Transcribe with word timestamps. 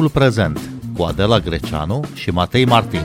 Timpul 0.00 0.20
prezent 0.20 0.60
cu 0.96 1.02
Adela 1.02 1.38
Greceanu 1.38 2.00
și 2.14 2.30
Matei 2.30 2.64
Martin. 2.64 3.00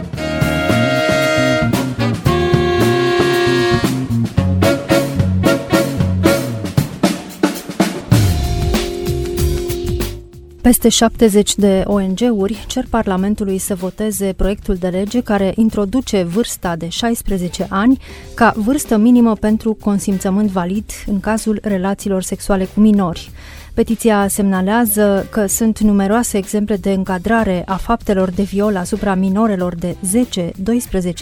Peste 10.61 10.89
70 10.89 11.55
de 11.55 11.83
ONG-uri 11.85 12.65
cer 12.67 12.85
Parlamentului 12.89 13.57
să 13.57 13.75
voteze 13.75 14.33
proiectul 14.33 14.75
de 14.75 14.87
lege 14.87 15.21
care 15.21 15.53
introduce 15.55 16.23
vârsta 16.23 16.75
de 16.75 16.87
16 16.87 17.67
ani 17.69 17.99
ca 18.33 18.53
vârstă 18.57 18.97
minimă 18.97 19.35
pentru 19.35 19.73
consimțământ 19.73 20.49
valid 20.49 20.85
în 21.05 21.19
cazul 21.19 21.59
relațiilor 21.63 22.23
sexuale 22.23 22.65
cu 22.65 22.79
minori. 22.79 23.31
Petiția 23.75 24.27
semnalează 24.27 25.27
că 25.29 25.45
sunt 25.45 25.79
numeroase 25.79 26.37
exemple 26.37 26.75
de 26.75 26.91
încadrare 26.91 27.63
a 27.65 27.75
faptelor 27.75 28.29
de 28.29 28.43
viol 28.43 28.75
asupra 28.77 29.15
minorelor 29.15 29.75
de 29.75 29.95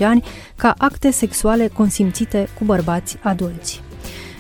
10-12 0.02 0.04
ani 0.04 0.24
ca 0.56 0.74
acte 0.78 1.12
sexuale 1.12 1.68
consimțite 1.68 2.48
cu 2.58 2.66
bărbați 2.66 3.18
adulți. 3.22 3.82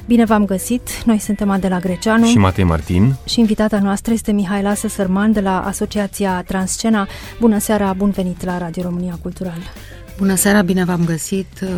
Bine 0.05 0.25
v-am 0.25 0.45
găsit! 0.45 1.03
Noi 1.05 1.19
suntem 1.19 1.49
Adela 1.49 1.79
Greceanu 1.79 2.25
și 2.25 2.37
Matei 2.37 2.63
Martin 2.63 3.15
și 3.25 3.39
invitata 3.39 3.79
noastră 3.79 4.13
este 4.13 4.31
Mihaela 4.31 4.73
Sărman 4.73 5.31
de 5.31 5.39
la 5.39 5.61
Asociația 5.61 6.43
Transcena. 6.47 7.07
Bună 7.39 7.57
seara, 7.57 7.93
bun 7.93 8.09
venit 8.09 8.43
la 8.43 8.57
Radio 8.57 8.83
România 8.83 9.17
Cultural! 9.21 9.59
Bună 10.17 10.35
seara, 10.35 10.61
bine 10.61 10.83
v-am 10.83 11.05
găsit! 11.05 11.61
Uh, 11.61 11.69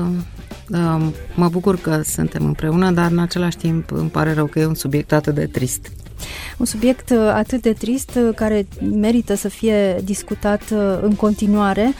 uh, 0.70 1.08
mă 1.36 1.50
bucur 1.50 1.78
că 1.78 2.02
suntem 2.02 2.46
împreună, 2.46 2.92
dar 2.92 3.12
în 3.12 3.20
același 3.20 3.58
timp 3.58 3.92
îmi 3.92 4.10
pare 4.10 4.34
rău 4.34 4.46
că 4.46 4.60
e 4.60 4.66
un 4.66 4.76
subiect 4.76 5.12
atât 5.12 5.36
de 5.36 5.46
trist. 5.46 5.92
Un 6.58 6.66
subiect 6.66 7.10
uh, 7.10 7.18
atât 7.18 7.62
de 7.62 7.74
trist 7.74 8.20
care 8.36 8.68
merită 8.92 9.36
să 9.36 9.50
fie 9.50 9.96
discutat 10.04 10.62
în 11.02 11.16
continuare. 11.16 11.94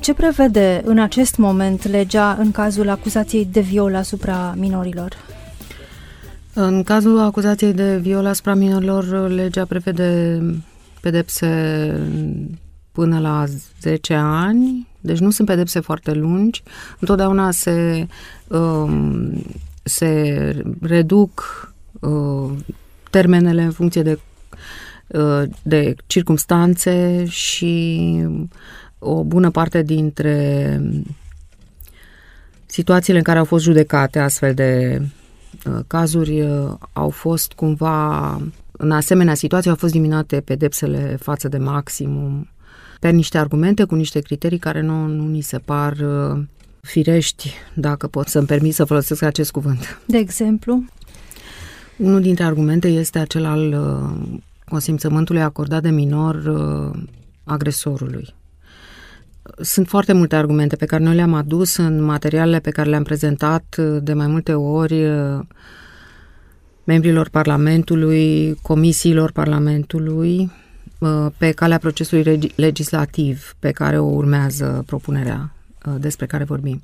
Ce 0.00 0.14
prevede 0.14 0.82
în 0.84 0.98
acest 0.98 1.36
moment 1.36 1.88
legea 1.88 2.36
în 2.38 2.50
cazul 2.50 2.88
acuzației 2.88 3.48
de 3.52 3.60
viol 3.60 3.94
asupra 3.94 4.54
minorilor? 4.56 5.16
În 6.52 6.82
cazul 6.82 7.18
acuzației 7.18 7.72
de 7.72 7.96
viol 7.96 8.26
asupra 8.26 8.54
minorilor, 8.54 9.28
legea 9.28 9.64
prevede 9.64 10.40
pedepse 11.00 11.48
până 12.92 13.18
la 13.18 13.44
10 13.80 14.14
ani, 14.14 14.88
deci 15.00 15.18
nu 15.18 15.30
sunt 15.30 15.48
pedepse 15.48 15.80
foarte 15.80 16.12
lungi. 16.12 16.62
Întotdeauna 16.98 17.50
se, 17.50 18.06
um, 18.48 19.32
se 19.82 20.62
reduc 20.80 21.42
uh, 22.00 22.50
termenele 23.10 23.62
în 23.62 23.70
funcție 23.70 24.02
de, 24.02 24.18
uh, 25.06 25.42
de 25.62 25.94
circumstanțe 26.06 27.24
și 27.28 28.22
o 28.98 29.24
bună 29.24 29.50
parte 29.50 29.82
dintre 29.82 30.80
situațiile 32.66 33.18
în 33.18 33.24
care 33.24 33.38
au 33.38 33.44
fost 33.44 33.64
judecate 33.64 34.18
astfel 34.18 34.54
de 34.54 35.00
Uh, 35.64 35.78
cazuri 35.86 36.40
uh, 36.40 36.72
au 36.92 37.10
fost 37.10 37.52
cumva, 37.52 38.30
în 38.72 38.90
asemenea 38.90 39.34
situații, 39.34 39.70
au 39.70 39.76
fost 39.76 39.92
diminuate 39.92 40.40
pedepsele 40.40 41.16
față 41.20 41.48
de 41.48 41.58
maximum 41.58 42.48
pe 43.00 43.10
niște 43.10 43.38
argumente, 43.38 43.84
cu 43.84 43.94
niște 43.94 44.20
criterii 44.20 44.58
care 44.58 44.80
nu, 44.80 45.06
nu 45.06 45.28
ni 45.28 45.40
se 45.40 45.58
par 45.58 45.92
uh, 45.92 46.42
firești, 46.80 47.52
dacă 47.74 48.06
pot 48.06 48.26
să-mi 48.28 48.46
permit 48.46 48.74
să 48.74 48.84
folosesc 48.84 49.22
acest 49.22 49.50
cuvânt. 49.50 50.00
De 50.06 50.16
exemplu? 50.16 50.84
Unul 51.96 52.20
dintre 52.20 52.44
argumente 52.44 52.88
este 52.88 53.18
acel 53.18 53.44
al 53.44 53.76
consimțământului 54.68 55.42
acordat 55.42 55.82
de 55.82 55.90
minor 55.90 56.42
agresorului. 57.44 58.34
Sunt 59.60 59.88
foarte 59.88 60.12
multe 60.12 60.36
argumente 60.36 60.76
pe 60.76 60.86
care 60.86 61.02
noi 61.02 61.14
le-am 61.14 61.34
adus 61.34 61.76
în 61.76 62.02
materialele 62.02 62.58
pe 62.58 62.70
care 62.70 62.88
le-am 62.88 63.02
prezentat 63.02 63.76
uh, 63.78 63.96
de 64.02 64.12
mai 64.12 64.26
multe 64.26 64.54
ori 64.54 65.06
uh, 65.06 65.38
membrilor 66.84 67.28
Parlamentului, 67.28 68.54
comisiilor 68.62 69.32
Parlamentului, 69.32 70.52
uh, 70.98 71.26
pe 71.36 71.50
calea 71.50 71.78
procesului 71.78 72.52
legislativ 72.54 73.54
pe 73.58 73.70
care 73.70 73.98
o 73.98 74.04
urmează 74.04 74.82
propunerea 74.86 75.50
despre 75.98 76.26
care 76.26 76.44
vorbim. 76.44 76.80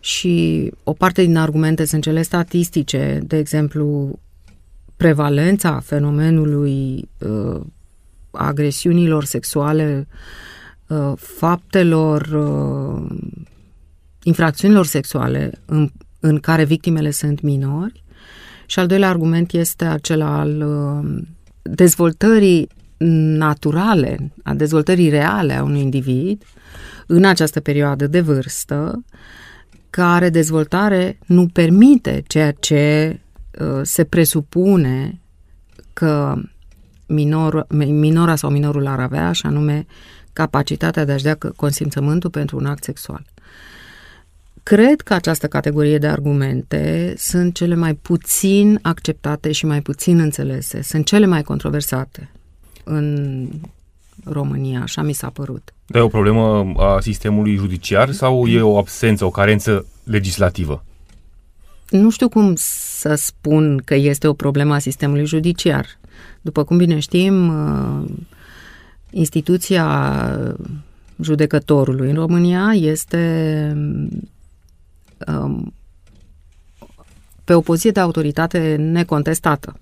Și 0.00 0.72
o 0.84 0.92
parte 0.92 1.22
din 1.22 1.36
argumente 1.36 1.84
sunt 1.84 2.02
cele 2.02 2.22
statistice, 2.22 3.20
de 3.26 3.36
exemplu, 3.36 4.18
prevalența 4.96 5.80
fenomenului 5.80 7.08
agresiunilor 8.30 9.24
sexuale 9.24 10.06
uh, 10.08 10.16
Uh, 10.88 11.12
faptelor, 11.16 12.20
uh, 12.22 13.16
infracțiunilor 14.22 14.86
sexuale 14.86 15.50
în, 15.64 15.90
în 16.20 16.38
care 16.40 16.64
victimele 16.64 17.10
sunt 17.10 17.40
minori. 17.40 18.02
Și 18.66 18.78
al 18.78 18.86
doilea 18.86 19.08
argument 19.08 19.52
este 19.52 19.84
acela 19.84 20.38
al 20.38 20.62
uh, 20.62 21.22
dezvoltării 21.62 22.68
naturale, 23.36 24.32
a 24.42 24.54
dezvoltării 24.54 25.08
reale 25.08 25.52
a 25.52 25.62
unui 25.62 25.80
individ 25.80 26.42
în 27.06 27.24
această 27.24 27.60
perioadă 27.60 28.06
de 28.06 28.20
vârstă, 28.20 29.04
care 29.90 30.30
dezvoltare 30.30 31.18
nu 31.26 31.46
permite 31.46 32.22
ceea 32.26 32.52
ce 32.52 33.12
uh, 33.12 33.23
se 33.82 34.04
presupune 34.04 35.20
că 35.92 36.34
minor, 37.06 37.66
minora 37.68 38.36
sau 38.36 38.50
minorul 38.50 38.86
ar 38.86 39.00
avea, 39.00 39.32
și 39.32 39.46
anume 39.46 39.86
capacitatea 40.32 41.04
de 41.04 41.12
a-și 41.12 41.22
dea 41.22 41.38
consimțământul 41.56 42.30
pentru 42.30 42.56
un 42.56 42.66
act 42.66 42.84
sexual. 42.84 43.24
Cred 44.62 45.00
că 45.00 45.14
această 45.14 45.46
categorie 45.46 45.98
de 45.98 46.06
argumente 46.06 47.14
sunt 47.16 47.54
cele 47.54 47.74
mai 47.74 47.94
puțin 47.94 48.78
acceptate 48.82 49.52
și 49.52 49.66
mai 49.66 49.80
puțin 49.82 50.18
înțelese, 50.18 50.82
sunt 50.82 51.06
cele 51.06 51.26
mai 51.26 51.42
controversate 51.42 52.30
în 52.84 53.48
România, 54.24 54.80
așa 54.80 55.02
mi 55.02 55.12
s-a 55.12 55.30
părut. 55.30 55.74
Dar 55.86 56.00
e 56.00 56.04
o 56.04 56.08
problemă 56.08 56.72
a 56.76 57.00
sistemului 57.00 57.56
judiciar 57.56 58.10
sau 58.10 58.46
e 58.46 58.60
o 58.60 58.78
absență, 58.78 59.24
o 59.24 59.30
carență 59.30 59.86
legislativă? 60.04 60.84
Nu 61.90 62.10
știu 62.10 62.28
cum 62.28 62.54
să 62.56 63.14
spun 63.14 63.82
că 63.84 63.94
este 63.94 64.26
o 64.26 64.32
problemă 64.32 64.74
a 64.74 64.78
sistemului 64.78 65.26
judiciar. 65.26 65.86
După 66.40 66.64
cum 66.64 66.76
bine 66.76 66.98
știm, 66.98 67.52
instituția 69.10 69.86
judecătorului 71.20 72.08
în 72.08 72.14
România 72.14 72.72
este 72.74 73.76
um, 75.26 75.74
pe 77.44 77.54
o 77.54 77.60
poziție 77.60 77.90
de 77.90 78.00
autoritate 78.00 78.76
necontestată. 78.78 79.78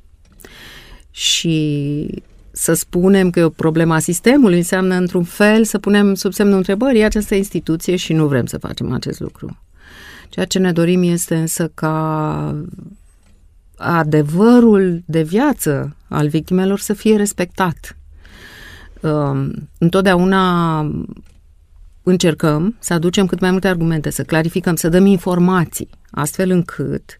Și 1.10 2.22
să 2.50 2.72
spunem 2.72 3.30
că 3.30 3.38
e 3.38 3.44
o 3.44 3.48
problemă 3.48 3.94
a 3.94 3.98
sistemului 3.98 4.56
înseamnă, 4.56 4.94
într-un 4.94 5.24
fel, 5.24 5.64
să 5.64 5.78
punem 5.78 6.14
sub 6.14 6.32
semnul 6.32 6.56
întrebării 6.56 7.02
această 7.02 7.34
instituție 7.34 7.96
și 7.96 8.12
nu 8.12 8.26
vrem 8.26 8.46
să 8.46 8.58
facem 8.58 8.92
acest 8.92 9.20
lucru. 9.20 9.56
Ceea 10.32 10.46
ce 10.46 10.58
ne 10.58 10.72
dorim 10.72 11.02
este 11.02 11.36
însă 11.36 11.68
ca 11.74 12.64
adevărul 13.76 15.02
de 15.06 15.22
viață 15.22 15.96
al 16.08 16.28
victimelor 16.28 16.78
să 16.78 16.92
fie 16.92 17.16
respectat 17.16 17.96
uh, 19.00 19.50
întotdeauna 19.78 20.80
încercăm 22.02 22.76
să 22.78 22.92
aducem 22.92 23.26
cât 23.26 23.40
mai 23.40 23.50
multe 23.50 23.68
argumente, 23.68 24.10
să 24.10 24.22
clarificăm, 24.22 24.74
să 24.74 24.88
dăm 24.88 25.06
informații, 25.06 25.88
astfel 26.10 26.50
încât 26.50 27.18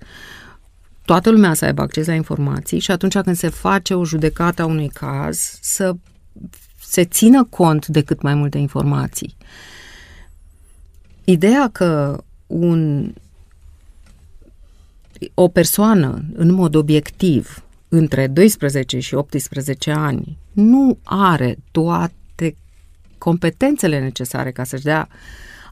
toată 1.04 1.30
lumea 1.30 1.54
să 1.54 1.64
aibă 1.64 1.82
acces 1.82 2.06
la 2.06 2.14
informații 2.14 2.78
și 2.78 2.90
atunci 2.90 3.18
când 3.18 3.36
se 3.36 3.48
face 3.48 3.94
o 3.94 4.04
judecată 4.04 4.62
a 4.62 4.66
unui 4.66 4.88
caz, 4.88 5.58
să 5.60 5.92
se 6.82 7.04
țină 7.04 7.44
cont 7.44 7.86
de 7.86 8.02
cât 8.02 8.22
mai 8.22 8.34
multe 8.34 8.58
informații. 8.58 9.36
Ideea 11.24 11.68
că 11.72 12.22
un, 12.52 13.12
o 15.34 15.48
persoană, 15.48 16.24
în 16.34 16.52
mod 16.52 16.74
obiectiv, 16.74 17.64
între 17.88 18.26
12 18.26 18.98
și 18.98 19.14
18 19.14 19.90
ani 19.90 20.38
nu 20.52 20.98
are 21.02 21.56
toate 21.70 22.54
competențele 23.18 24.00
necesare 24.00 24.50
ca 24.52 24.64
să-și 24.64 24.82
dea 24.82 25.08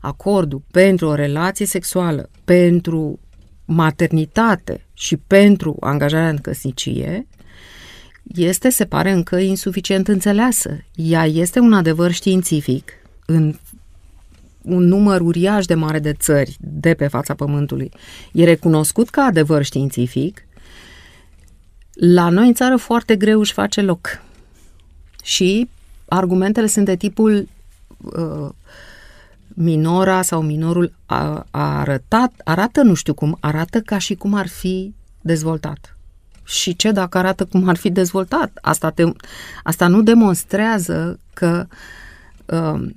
acordul 0.01 0.63
pentru 0.71 1.07
o 1.07 1.15
relație 1.15 1.67
sexuală, 1.67 2.31
pentru 2.45 3.19
maternitate 3.65 4.87
și 4.93 5.17
pentru 5.17 5.77
angajarea 5.81 6.29
în 6.29 6.39
căsnicie, 6.39 7.27
este, 8.35 8.71
se 8.71 8.85
pare, 8.85 9.11
încă 9.11 9.37
insuficient 9.37 10.09
înțeleasă. 10.09 10.85
Ea 10.95 11.27
este 11.27 11.59
un 11.59 11.73
adevăr 11.73 12.13
științific 12.13 12.93
în 13.27 13.55
un 14.63 14.85
număr 14.85 15.21
uriaș 15.21 15.67
de 15.67 15.75
mare 15.75 15.99
de 15.99 16.13
țări 16.13 16.57
de 16.61 16.95
pe 16.95 17.07
fața 17.07 17.35
Pământului. 17.35 17.91
E 18.33 18.45
recunoscut 18.45 19.09
ca 19.09 19.23
adevăr 19.23 19.63
științific, 19.63 20.45
la 21.93 22.29
noi 22.29 22.47
în 22.47 22.55
țară 22.55 22.77
foarte 22.77 23.17
greu 23.17 23.39
își 23.39 23.53
face 23.53 23.81
loc. 23.81 24.23
Și 25.23 25.69
argumentele 26.09 26.67
sunt 26.67 26.85
de 26.85 26.97
tipul 26.97 27.49
uh, 27.99 28.49
minora 29.49 30.23
sau 30.23 30.43
minorul 30.43 30.93
a, 31.07 31.47
a 31.51 31.79
arătat, 31.79 32.33
arată 32.45 32.83
nu 32.83 32.95
știu 32.95 33.15
cum, 33.15 33.37
arată 33.41 33.81
ca 33.81 33.99
și 33.99 34.15
cum 34.15 34.35
ar 34.35 34.49
fi 34.49 34.95
dezvoltat. 35.21 35.97
Și 36.45 36.77
ce 36.77 36.91
dacă 36.91 37.19
arată 37.19 37.45
cum 37.45 37.69
ar 37.69 37.77
fi 37.77 37.91
dezvoltat? 37.91 38.59
Asta, 38.63 38.91
te, 38.91 39.05
asta 39.63 39.87
nu 39.87 40.03
demonstrează 40.03 41.19
că 41.35 41.67
uh, 42.47 42.89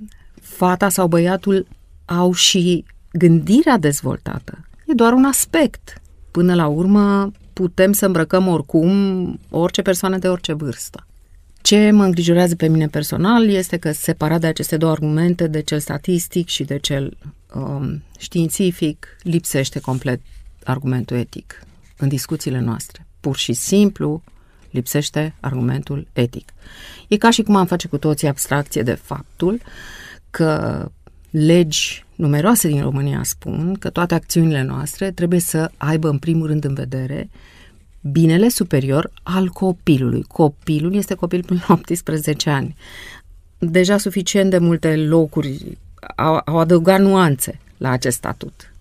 fata 0.56 0.88
sau 0.88 1.06
băiatul 1.06 1.66
au 2.04 2.32
și 2.32 2.84
gândirea 3.12 3.78
dezvoltată. 3.78 4.66
E 4.86 4.92
doar 4.94 5.12
un 5.12 5.24
aspect. 5.24 6.02
Până 6.30 6.54
la 6.54 6.66
urmă, 6.66 7.32
putem 7.52 7.92
să 7.92 8.06
îmbrăcăm 8.06 8.48
oricum 8.48 9.38
orice 9.50 9.82
persoană 9.82 10.18
de 10.18 10.28
orice 10.28 10.52
vârstă. 10.52 11.06
Ce 11.62 11.90
mă 11.90 12.04
îngrijorează 12.04 12.56
pe 12.56 12.68
mine 12.68 12.86
personal 12.86 13.48
este 13.48 13.76
că, 13.76 13.92
separat 13.92 14.40
de 14.40 14.46
aceste 14.46 14.76
două 14.76 14.92
argumente, 14.92 15.46
de 15.46 15.60
cel 15.60 15.78
statistic 15.78 16.48
și 16.48 16.64
de 16.64 16.78
cel 16.78 17.16
um, 17.54 18.02
științific, 18.18 19.16
lipsește 19.22 19.80
complet 19.80 20.20
argumentul 20.64 21.16
etic 21.16 21.62
în 21.96 22.08
discuțiile 22.08 22.60
noastre. 22.60 23.06
Pur 23.20 23.36
și 23.36 23.52
simplu 23.52 24.22
lipsește 24.70 25.34
argumentul 25.40 26.06
etic. 26.12 26.52
E 27.08 27.16
ca 27.16 27.30
și 27.30 27.42
cum 27.42 27.56
am 27.56 27.66
face 27.66 27.88
cu 27.88 27.98
toții 27.98 28.28
abstracție 28.28 28.82
de 28.82 28.94
faptul 28.94 29.60
că 30.36 30.88
legi 31.30 32.04
numeroase 32.14 32.68
din 32.68 32.82
România 32.82 33.22
spun 33.22 33.76
că 33.78 33.90
toate 33.90 34.14
acțiunile 34.14 34.62
noastre 34.62 35.10
trebuie 35.10 35.40
să 35.40 35.70
aibă 35.76 36.08
în 36.08 36.18
primul 36.18 36.46
rând 36.46 36.64
în 36.64 36.74
vedere 36.74 37.30
binele 38.00 38.48
superior 38.48 39.10
al 39.22 39.48
copilului. 39.48 40.22
Copilul 40.22 40.94
este 40.94 41.14
copil 41.14 41.42
până 41.44 41.64
la 41.68 41.74
18 41.74 42.50
ani. 42.50 42.74
Deja 43.58 43.98
suficient 43.98 44.50
de 44.50 44.58
multe 44.58 44.96
locuri 44.96 45.78
au, 46.16 46.40
au 46.44 46.58
adăugat 46.58 47.00
nuanțe 47.00 47.60
la 47.76 47.90
acest 47.90 48.16
statut. 48.16 48.72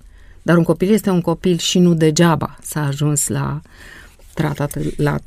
Dar 0.41 0.57
un 0.57 0.63
copil 0.63 0.93
este 0.93 1.09
un 1.09 1.21
copil 1.21 1.57
și 1.57 1.79
nu 1.79 1.93
degeaba 1.93 2.57
s-a 2.61 2.85
ajuns 2.85 3.27
la 3.27 3.61
tratatul, 4.33 4.93
la 4.97 5.17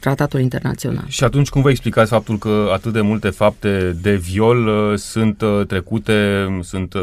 tratatul 0.00 0.40
internațional. 0.40 1.04
Și 1.06 1.24
atunci 1.24 1.48
cum 1.48 1.62
vă 1.62 1.70
explicați 1.70 2.10
faptul 2.10 2.38
că 2.38 2.70
atât 2.72 2.92
de 2.92 3.00
multe 3.00 3.28
fapte 3.28 3.96
de 4.02 4.14
viol 4.14 4.66
uh, 4.66 4.98
sunt 4.98 5.42
uh, 5.42 5.66
trecute, 5.66 6.46
sunt 6.62 6.94
uh, 6.94 7.02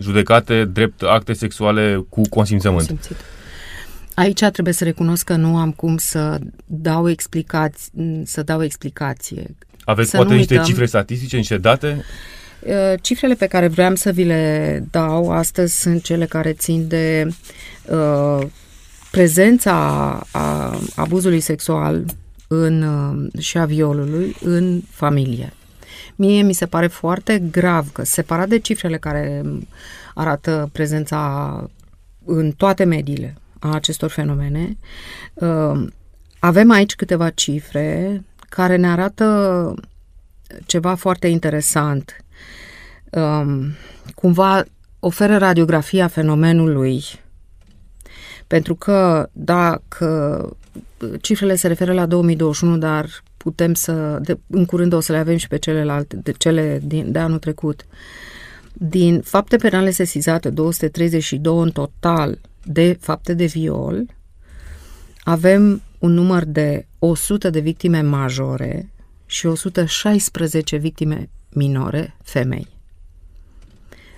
judecate 0.00 0.64
drept 0.64 1.02
acte 1.02 1.32
sexuale 1.32 2.04
cu 2.08 2.20
consimțământ? 2.28 2.86
Consimțit. 2.86 3.16
Aici 4.14 4.44
trebuie 4.52 4.74
să 4.74 4.84
recunosc 4.84 5.24
că 5.24 5.34
nu 5.34 5.56
am 5.56 5.70
cum 5.72 5.96
să 5.96 6.38
dau, 6.66 7.08
explicați, 7.08 7.90
să 8.24 8.42
dau 8.42 8.62
explicație. 8.62 9.54
Aveți 9.84 10.10
să 10.10 10.16
poate 10.16 10.34
niște 10.34 10.52
uităm. 10.52 10.68
cifre 10.68 10.86
statistice, 10.86 11.36
niște 11.36 11.58
date? 11.58 12.04
Cifrele 13.00 13.34
pe 13.34 13.46
care 13.46 13.68
vreau 13.68 13.94
să 13.94 14.10
vi 14.10 14.24
le 14.24 14.84
dau 14.90 15.30
astăzi 15.30 15.80
sunt 15.80 16.02
cele 16.02 16.26
care 16.26 16.52
țin 16.52 16.88
de 16.88 17.28
uh, 17.84 18.46
prezența 19.16 19.72
a 20.32 20.78
abuzului 20.94 21.40
sexual 21.40 22.04
în, 22.48 22.82
uh, 22.82 23.42
și 23.42 23.58
a 23.58 23.64
violului 23.64 24.36
în 24.40 24.82
familie. 24.90 25.52
Mie 26.16 26.42
mi 26.42 26.52
se 26.52 26.66
pare 26.66 26.86
foarte 26.86 27.38
grav 27.50 27.92
că, 27.92 28.04
separat 28.04 28.48
de 28.48 28.58
cifrele 28.58 28.98
care 28.98 29.42
arată 30.14 30.68
prezența 30.72 31.70
în 32.24 32.50
toate 32.50 32.84
mediile 32.84 33.36
a 33.58 33.74
acestor 33.74 34.10
fenomene, 34.10 34.76
uh, 35.34 35.86
avem 36.38 36.70
aici 36.70 36.94
câteva 36.94 37.30
cifre 37.30 38.22
care 38.48 38.76
ne 38.76 38.90
arată 38.90 39.74
ceva 40.66 40.94
foarte 40.94 41.26
interesant. 41.26 42.16
Um, 43.10 43.72
cumva 44.14 44.64
oferă 45.00 45.36
radiografia 45.36 46.08
fenomenului 46.08 47.04
pentru 48.46 48.74
că 48.74 49.28
dacă 49.32 50.56
cifrele 51.20 51.56
se 51.56 51.68
referă 51.68 51.92
la 51.92 52.06
2021, 52.06 52.78
dar 52.78 53.22
putem 53.36 53.74
să, 53.74 54.18
de, 54.22 54.38
în 54.46 54.64
curând 54.64 54.92
o 54.92 55.00
să 55.00 55.12
le 55.12 55.18
avem 55.18 55.36
și 55.36 55.48
pe 55.48 55.58
celelalte, 55.58 56.16
de 56.16 56.32
cele 56.32 56.80
din, 56.84 57.12
de 57.12 57.18
anul 57.18 57.38
trecut. 57.38 57.86
Din 58.72 59.20
fapte 59.20 59.56
penale 59.56 59.90
sesizate, 59.90 60.50
232 60.50 61.62
în 61.62 61.70
total 61.70 62.38
de 62.64 62.96
fapte 63.00 63.34
de 63.34 63.44
viol, 63.44 64.06
avem 65.22 65.82
un 65.98 66.12
număr 66.12 66.44
de 66.44 66.86
100 66.98 67.50
de 67.50 67.60
victime 67.60 68.00
majore 68.00 68.90
și 69.26 69.46
116 69.46 70.76
victime 70.76 71.28
minore 71.48 72.16
femei. 72.22 72.68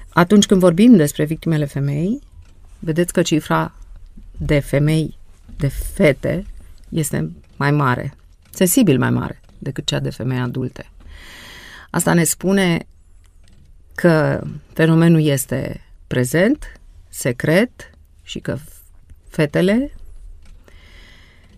Atunci 0.09 0.47
când 0.47 0.61
vorbim 0.61 0.97
despre 0.97 1.25
victimele 1.25 1.65
femei, 1.65 2.21
vedeți 2.79 3.13
că 3.13 3.23
cifra 3.23 3.75
de 4.39 4.59
femei, 4.59 5.19
de 5.57 5.69
fete, 5.69 6.47
este 6.89 7.31
mai 7.57 7.71
mare, 7.71 8.15
sensibil 8.51 8.99
mai 8.99 9.11
mare 9.11 9.41
decât 9.59 9.87
cea 9.87 9.99
de 9.99 10.11
femei 10.11 10.39
adulte. 10.39 10.91
Asta 11.91 12.15
ne 12.15 12.25
spune 12.25 12.87
că 13.95 14.43
fenomenul 14.73 15.23
este 15.23 15.81
prezent, 16.07 16.81
secret 17.09 17.91
și 18.23 18.39
că 18.39 18.59
fetele 19.29 19.93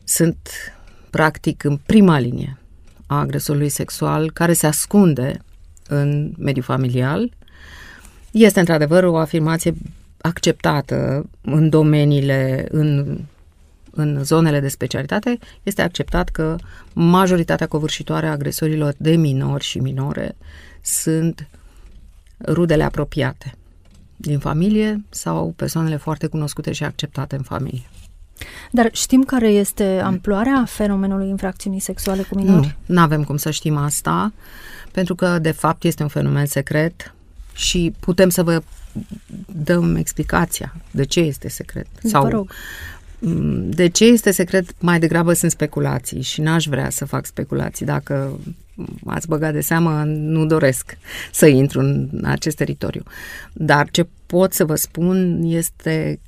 sunt 0.05 0.49
practic 1.11 1.65
în 1.65 1.77
prima 1.77 2.19
linie 2.19 2.59
a 3.07 3.19
agresorului 3.19 3.69
sexual 3.69 4.31
care 4.31 4.53
se 4.53 4.67
ascunde 4.67 5.39
în 5.89 6.35
mediul 6.39 6.65
familial. 6.65 7.33
Este 8.31 8.59
într-adevăr 8.59 9.05
o 9.05 9.19
afirmație 9.19 9.75
acceptată 10.21 11.29
în 11.41 11.69
domeniile, 11.69 12.67
în, 12.71 13.19
în 13.91 14.25
zonele 14.25 14.61
de 14.61 14.69
specialitate, 14.69 15.39
este 15.63 15.83
acceptat 15.83 16.29
că 16.29 16.57
majoritatea 16.93 17.67
covârșitoare 17.67 18.27
a 18.27 18.31
agresorilor 18.31 18.95
de 18.97 19.17
minori 19.17 19.65
și 19.65 19.79
minore 19.79 20.37
sunt 20.83 21.49
rudele 22.47 22.83
apropiate 22.83 23.55
din 24.17 24.39
familie 24.39 25.05
sau 25.11 25.53
persoanele 25.57 25.97
foarte 25.97 26.27
cunoscute 26.27 26.73
și 26.73 26.85
acceptate 26.85 27.37
în 27.37 27.43
familie. 27.43 27.89
Dar 28.71 28.89
știm 28.93 29.23
care 29.23 29.49
este 29.49 30.01
amploarea 30.05 30.65
fenomenului 30.67 31.29
infracțiunii 31.29 31.81
sexuale 31.81 32.23
cu 32.23 32.37
minori? 32.37 32.77
Nu, 32.87 32.95
nu 32.95 33.01
avem 33.01 33.25
cum 33.25 33.37
să 33.37 33.51
știm 33.51 33.77
asta, 33.77 34.33
pentru 34.93 35.15
că 35.15 35.39
de 35.39 35.51
fapt 35.51 35.85
este 35.85 36.03
un 36.03 36.09
fenomen 36.09 36.47
secret 36.47 37.15
și 37.53 37.93
putem 38.01 38.29
să 38.29 38.43
vă 38.43 38.63
dăm 39.47 39.97
explicația 39.97 40.75
de 40.91 41.05
ce 41.05 41.21
este 41.21 41.49
secret. 41.49 41.87
Sau, 42.03 42.23
Vă 42.23 42.29
rog. 42.29 42.51
Mm, 43.19 43.71
de 43.71 43.89
ce 43.89 44.05
este 44.05 44.31
secret? 44.31 44.81
Mai 44.81 44.99
degrabă 44.99 45.33
sunt 45.33 45.51
speculații 45.51 46.23
și 46.23 46.41
n-aș 46.41 46.67
vrea 46.67 46.91
să 46.91 47.05
fac 47.05 47.27
speculații. 47.27 47.87
Dacă 47.87 48.39
ați 49.07 49.29
băgat 49.29 49.53
de 49.53 49.61
seamă, 49.61 50.03
nu 50.07 50.47
doresc 50.47 50.99
să 51.33 51.47
intru 51.47 51.81
în 51.81 52.23
acest 52.25 52.57
teritoriu. 52.57 53.03
Dar 53.53 53.91
ce 53.91 54.09
pot 54.27 54.53
să 54.53 54.65
vă 54.65 54.75
spun 54.75 55.43
este 55.45 56.21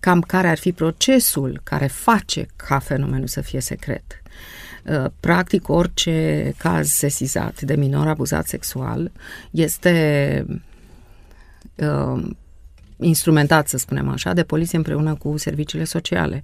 cam 0.00 0.20
care 0.20 0.48
ar 0.48 0.58
fi 0.58 0.72
procesul 0.72 1.60
care 1.62 1.86
face 1.86 2.46
ca 2.56 2.78
fenomenul 2.78 3.26
să 3.26 3.40
fie 3.40 3.60
secret. 3.60 4.22
Uh, 4.84 5.04
practic, 5.20 5.68
orice 5.68 6.54
caz 6.58 6.88
sesizat 6.88 7.60
de 7.60 7.74
minor 7.74 8.06
abuzat 8.06 8.46
sexual 8.46 9.10
este 9.50 10.46
uh, 11.76 12.22
instrumentat, 13.00 13.68
să 13.68 13.78
spunem 13.78 14.08
așa, 14.08 14.32
de 14.32 14.42
poliție 14.42 14.76
împreună 14.76 15.14
cu 15.14 15.36
serviciile 15.36 15.84
sociale. 15.84 16.42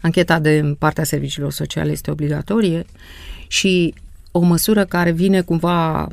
Ancheta 0.00 0.38
de 0.38 0.76
partea 0.78 1.04
serviciilor 1.04 1.52
sociale 1.52 1.90
este 1.90 2.10
obligatorie 2.10 2.84
și 3.46 3.94
o 4.30 4.40
măsură 4.40 4.84
care 4.84 5.10
vine 5.10 5.40
cumva 5.40 6.06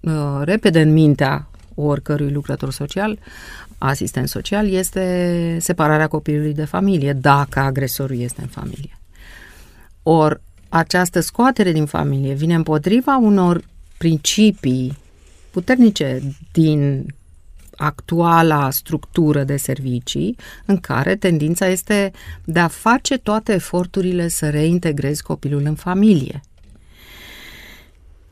uh, 0.00 0.40
repede 0.40 0.80
în 0.80 0.92
mintea 0.92 1.50
oricărui 1.74 2.30
lucrător 2.30 2.72
social, 2.72 3.18
asistent 3.78 4.28
social, 4.28 4.68
este 4.68 5.56
separarea 5.60 6.06
copilului 6.08 6.54
de 6.54 6.64
familie, 6.64 7.12
dacă 7.12 7.58
agresorul 7.58 8.18
este 8.18 8.40
în 8.40 8.46
familie. 8.46 8.98
Or, 10.02 10.40
această 10.68 11.20
scoatere 11.20 11.72
din 11.72 11.86
familie 11.86 12.34
vine 12.34 12.54
împotriva 12.54 13.16
unor 13.16 13.64
principii 13.98 14.98
puternice 15.50 16.20
din 16.52 17.06
actuala 17.76 18.70
structură 18.70 19.44
de 19.44 19.56
servicii 19.56 20.36
în 20.66 20.76
care 20.76 21.16
tendința 21.16 21.66
este 21.66 22.10
de 22.44 22.58
a 22.58 22.68
face 22.68 23.18
toate 23.18 23.52
eforturile 23.52 24.28
să 24.28 24.50
reintegrezi 24.50 25.22
copilul 25.22 25.62
în 25.64 25.74
familie. 25.74 26.40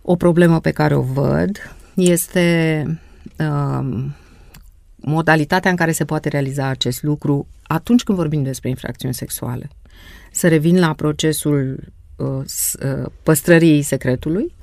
O 0.03 0.17
problemă 0.17 0.61
pe 0.61 0.71
care 0.71 0.95
o 0.95 1.03
văd 1.03 1.77
este 1.95 2.85
uh, 3.39 4.05
modalitatea 4.97 5.71
în 5.71 5.77
care 5.77 5.93
se 5.93 6.05
poate 6.05 6.29
realiza 6.29 6.67
acest 6.67 7.03
lucru 7.03 7.47
atunci 7.63 8.03
când 8.03 8.19
vorbim 8.19 8.43
despre 8.43 8.69
infracțiuni 8.69 9.15
sexuale. 9.15 9.71
Să 10.33 10.49
revin 10.49 10.79
la 10.79 10.93
procesul 10.93 11.79
uh, 12.17 12.27
uh, 12.27 13.11
păstrării 13.23 13.83
secretului, 13.83 14.55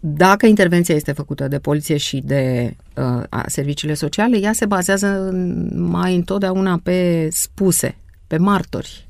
dacă 0.00 0.46
intervenția 0.46 0.94
este 0.94 1.12
făcută 1.12 1.48
de 1.48 1.58
poliție 1.58 1.96
și 1.96 2.20
de 2.24 2.74
uh, 2.96 3.42
serviciile 3.46 3.94
sociale, 3.94 4.38
ea 4.38 4.52
se 4.52 4.66
bazează 4.66 5.30
mai 5.72 6.14
întotdeauna 6.14 6.80
pe 6.82 7.28
spuse, 7.30 7.96
pe 8.26 8.36
martori. 8.36 9.08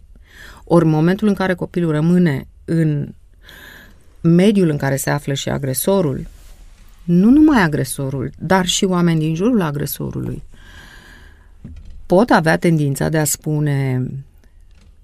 Ori 0.64 0.85
în 0.85 0.90
momentul 0.90 1.28
în 1.28 1.35
care 1.35 1.54
copilul 1.54 1.90
rămâne 1.90 2.47
în 2.64 3.09
mediul 4.20 4.68
în 4.68 4.76
care 4.76 4.97
se 4.97 5.11
află 5.11 5.35
și 5.35 5.49
agresorul, 5.49 6.26
nu 7.04 7.30
numai 7.30 7.62
agresorul, 7.62 8.30
dar 8.38 8.66
și 8.66 8.85
oameni 8.85 9.20
din 9.20 9.35
jurul 9.35 9.62
agresorului, 9.62 10.42
pot 12.06 12.30
avea 12.30 12.56
tendința 12.56 13.09
de 13.09 13.18
a 13.18 13.25
spune 13.25 14.06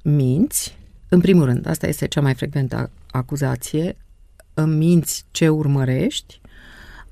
minți, 0.02 0.76
în 1.08 1.20
primul 1.20 1.44
rând, 1.44 1.68
asta 1.68 1.86
este 1.86 2.06
cea 2.06 2.20
mai 2.20 2.34
frecventă 2.34 2.90
acuzație, 3.10 3.96
îmi 4.56 4.76
minți 4.76 5.24
ce 5.30 5.48
urmărești, 5.48 6.40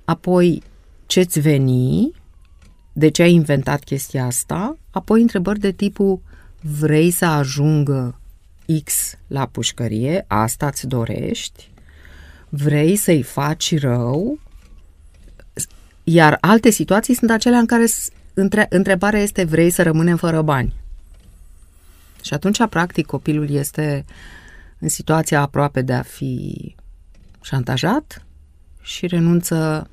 apoi 0.04 0.62
ce-ți 1.06 1.40
veni, 1.40 2.12
de 2.92 3.08
ce 3.08 3.22
ai 3.22 3.32
inventat 3.32 3.84
chestia 3.84 4.24
asta, 4.24 4.78
apoi 4.90 5.20
întrebări 5.20 5.58
de 5.58 5.72
tipul 5.72 6.20
vrei 6.60 7.10
să 7.10 7.24
ajungă 7.24 8.20
X 8.84 9.16
la 9.26 9.46
pușcărie, 9.46 10.24
asta 10.28 10.66
îți 10.66 10.86
dorești, 10.86 11.70
vrei 12.48 12.96
să-i 12.96 13.22
faci 13.22 13.78
rău, 13.78 14.38
iar 16.04 16.38
alte 16.40 16.70
situații 16.70 17.14
sunt 17.14 17.30
acelea 17.30 17.58
în 17.58 17.66
care 17.66 17.84
între, 18.34 18.66
întrebarea 18.70 19.20
este 19.20 19.44
vrei 19.44 19.70
să 19.70 19.82
rămânem 19.82 20.16
fără 20.16 20.42
bani. 20.42 20.74
Și 22.22 22.34
atunci, 22.34 22.66
practic, 22.66 23.06
copilul 23.06 23.50
este 23.50 24.04
în 24.78 24.88
situația 24.88 25.40
aproape 25.40 25.82
de 25.82 25.92
a 25.92 26.02
fi 26.02 26.74
șantajat 27.44 28.26
și 28.82 29.06
renunță, 29.06 29.88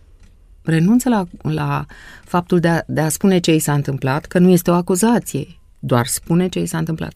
renunță 0.63 1.09
la, 1.09 1.25
la 1.41 1.85
faptul 2.25 2.59
de 2.59 2.67
a, 2.67 2.81
de 2.87 3.01
a 3.01 3.09
spune 3.09 3.39
ce 3.39 3.53
i 3.53 3.59
s-a 3.59 3.73
întâmplat, 3.73 4.25
că 4.25 4.39
nu 4.39 4.49
este 4.49 4.71
o 4.71 4.73
acuzație, 4.73 5.47
doar 5.79 6.05
spune 6.05 6.47
ce 6.47 6.59
i 6.59 6.65
s-a 6.65 6.77
întâmplat. 6.77 7.13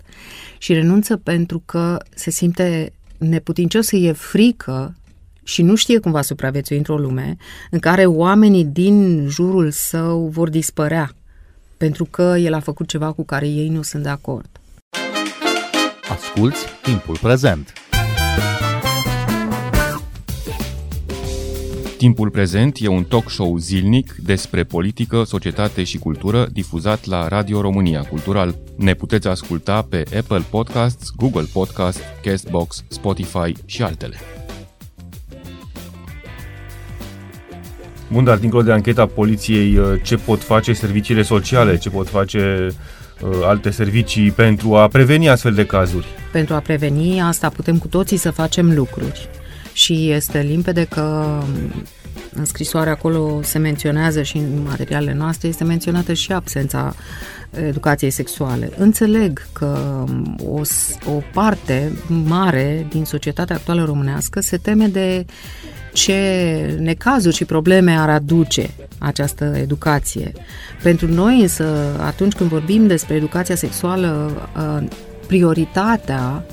Și 0.57 0.73
renunță 0.73 1.17
pentru 1.17 1.61
că 1.65 1.97
se 2.15 2.29
simte 2.29 2.93
neputincios, 3.17 3.85
să 3.85 3.95
e 3.95 4.11
frică 4.11 4.95
și 5.43 5.61
nu 5.61 5.75
știe 5.75 5.99
cum 5.99 6.11
va 6.11 6.21
supraviețui 6.21 6.77
într-o 6.77 6.97
lume 6.97 7.37
în 7.71 7.79
care 7.79 8.05
oamenii 8.05 8.65
din 8.65 9.27
jurul 9.29 9.71
său 9.71 10.27
vor 10.27 10.49
dispărea 10.49 11.11
pentru 11.77 12.05
că 12.05 12.35
el 12.37 12.53
a 12.53 12.59
făcut 12.59 12.87
ceva 12.87 13.11
cu 13.11 13.23
care 13.23 13.47
ei 13.47 13.69
nu 13.69 13.81
sunt 13.81 14.03
de 14.03 14.09
acord. 14.09 14.49
Asculți 16.09 16.65
timpul 16.81 17.17
prezent! 17.17 17.84
Timpul 22.05 22.29
prezent 22.29 22.77
e 22.79 22.87
un 22.87 23.03
talk 23.03 23.29
show 23.29 23.57
zilnic 23.57 24.15
despre 24.23 24.63
politică, 24.63 25.23
societate 25.23 25.83
și 25.83 25.97
cultură 25.97 26.47
difuzat 26.51 27.05
la 27.05 27.27
Radio 27.27 27.61
România 27.61 28.01
Cultural. 28.01 28.55
Ne 28.77 28.93
puteți 28.93 29.27
asculta 29.27 29.81
pe 29.81 30.03
Apple 30.17 30.43
Podcasts, 30.49 31.09
Google 31.15 31.45
Podcasts, 31.53 32.01
Castbox, 32.23 32.83
Spotify 32.87 33.53
și 33.65 33.83
altele. 33.83 34.15
Bun, 38.11 38.23
dar 38.23 38.37
dincolo 38.37 38.63
de 38.63 38.71
ancheta 38.71 39.05
poliției, 39.05 39.77
uh, 39.77 40.01
ce 40.03 40.15
pot 40.15 40.43
face 40.43 40.73
serviciile 40.73 41.21
sociale, 41.21 41.77
ce 41.77 41.89
pot 41.89 42.09
face 42.09 42.67
uh, 43.21 43.29
alte 43.43 43.69
servicii 43.69 44.31
pentru 44.31 44.75
a 44.75 44.87
preveni 44.87 45.29
astfel 45.29 45.53
de 45.53 45.65
cazuri? 45.65 46.05
Pentru 46.31 46.53
a 46.53 46.59
preveni 46.59 47.21
asta 47.21 47.49
putem 47.49 47.77
cu 47.77 47.87
toții 47.87 48.17
să 48.17 48.31
facem 48.31 48.75
lucruri. 48.75 49.29
Și 49.75 50.11
este 50.11 50.41
limpede 50.41 50.83
că 50.83 51.37
în 52.33 52.45
scrisoare 52.45 52.89
acolo 52.89 53.39
se 53.43 53.57
menționează 53.57 54.21
și 54.21 54.37
în 54.37 54.63
materialele 54.67 55.13
noastre 55.13 55.47
este 55.47 55.63
menționată 55.63 56.13
și 56.13 56.31
absența 56.31 56.95
educației 57.67 58.09
sexuale. 58.09 58.69
Înțeleg 58.77 59.45
că 59.53 60.03
o, 60.45 60.61
o 61.05 61.21
parte 61.33 61.91
mare 62.07 62.87
din 62.89 63.05
societatea 63.05 63.55
actuală 63.55 63.83
românească 63.83 64.39
se 64.39 64.57
teme 64.57 64.87
de 64.87 65.25
ce 65.93 66.77
necazuri 66.79 67.35
și 67.35 67.45
probleme 67.45 67.91
ar 67.91 68.09
aduce 68.09 68.69
această 68.97 69.53
educație. 69.55 70.31
Pentru 70.83 71.07
noi 71.07 71.41
însă, 71.41 71.95
atunci 71.99 72.33
când 72.33 72.49
vorbim 72.49 72.87
despre 72.87 73.15
educația 73.15 73.55
sexuală, 73.55 74.31
uh, 74.57 74.87
prioritatea, 75.27 76.45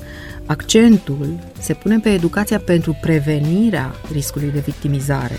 accentul 0.45 1.39
se 1.59 1.73
pune 1.73 1.99
pe 1.99 2.09
educația 2.09 2.59
pentru 2.59 2.97
prevenirea 3.01 3.93
riscului 4.11 4.51
de 4.51 4.59
victimizare. 4.59 5.37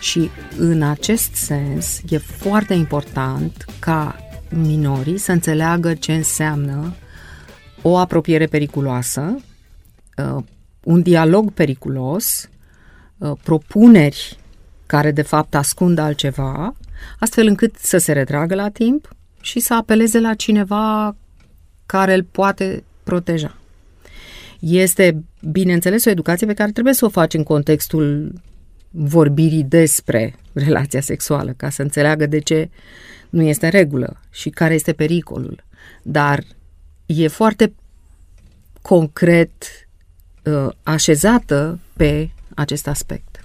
Și 0.00 0.30
în 0.58 0.82
acest 0.82 1.34
sens 1.34 2.00
e 2.08 2.18
foarte 2.18 2.74
important 2.74 3.64
ca 3.78 4.16
minorii 4.50 5.18
să 5.18 5.32
înțeleagă 5.32 5.94
ce 5.94 6.12
înseamnă 6.14 6.94
o 7.82 7.96
apropiere 7.96 8.46
periculoasă, 8.46 9.36
uh, 10.16 10.42
un 10.84 11.02
dialog 11.02 11.52
periculos, 11.52 12.48
uh, 13.18 13.32
propuneri 13.42 14.38
care 14.86 15.10
de 15.10 15.22
fapt 15.22 15.54
ascund 15.54 15.98
altceva, 15.98 16.74
astfel 17.18 17.46
încât 17.46 17.76
să 17.76 17.98
se 17.98 18.12
retragă 18.12 18.54
la 18.54 18.68
timp 18.68 19.08
și 19.40 19.60
să 19.60 19.74
apeleze 19.74 20.20
la 20.20 20.34
cineva 20.34 21.16
care 21.86 22.14
îl 22.14 22.22
poate 22.22 22.84
proteja. 23.02 23.55
Este, 24.60 25.24
bineînțeles, 25.50 26.04
o 26.04 26.10
educație 26.10 26.46
pe 26.46 26.54
care 26.54 26.70
trebuie 26.70 26.94
să 26.94 27.04
o 27.04 27.08
faci 27.08 27.34
în 27.34 27.42
contextul 27.42 28.32
vorbirii 28.90 29.62
despre 29.62 30.34
relația 30.52 31.00
sexuală, 31.00 31.54
ca 31.56 31.70
să 31.70 31.82
înțeleagă 31.82 32.26
de 32.26 32.38
ce 32.38 32.68
nu 33.30 33.42
este 33.42 33.64
în 33.64 33.70
regulă 33.70 34.20
și 34.30 34.50
care 34.50 34.74
este 34.74 34.92
pericolul. 34.92 35.64
Dar 36.02 36.44
e 37.06 37.28
foarte 37.28 37.74
concret 38.82 39.52
uh, 40.44 40.68
așezată 40.82 41.78
pe 41.96 42.30
acest 42.54 42.88
aspect. 42.88 43.40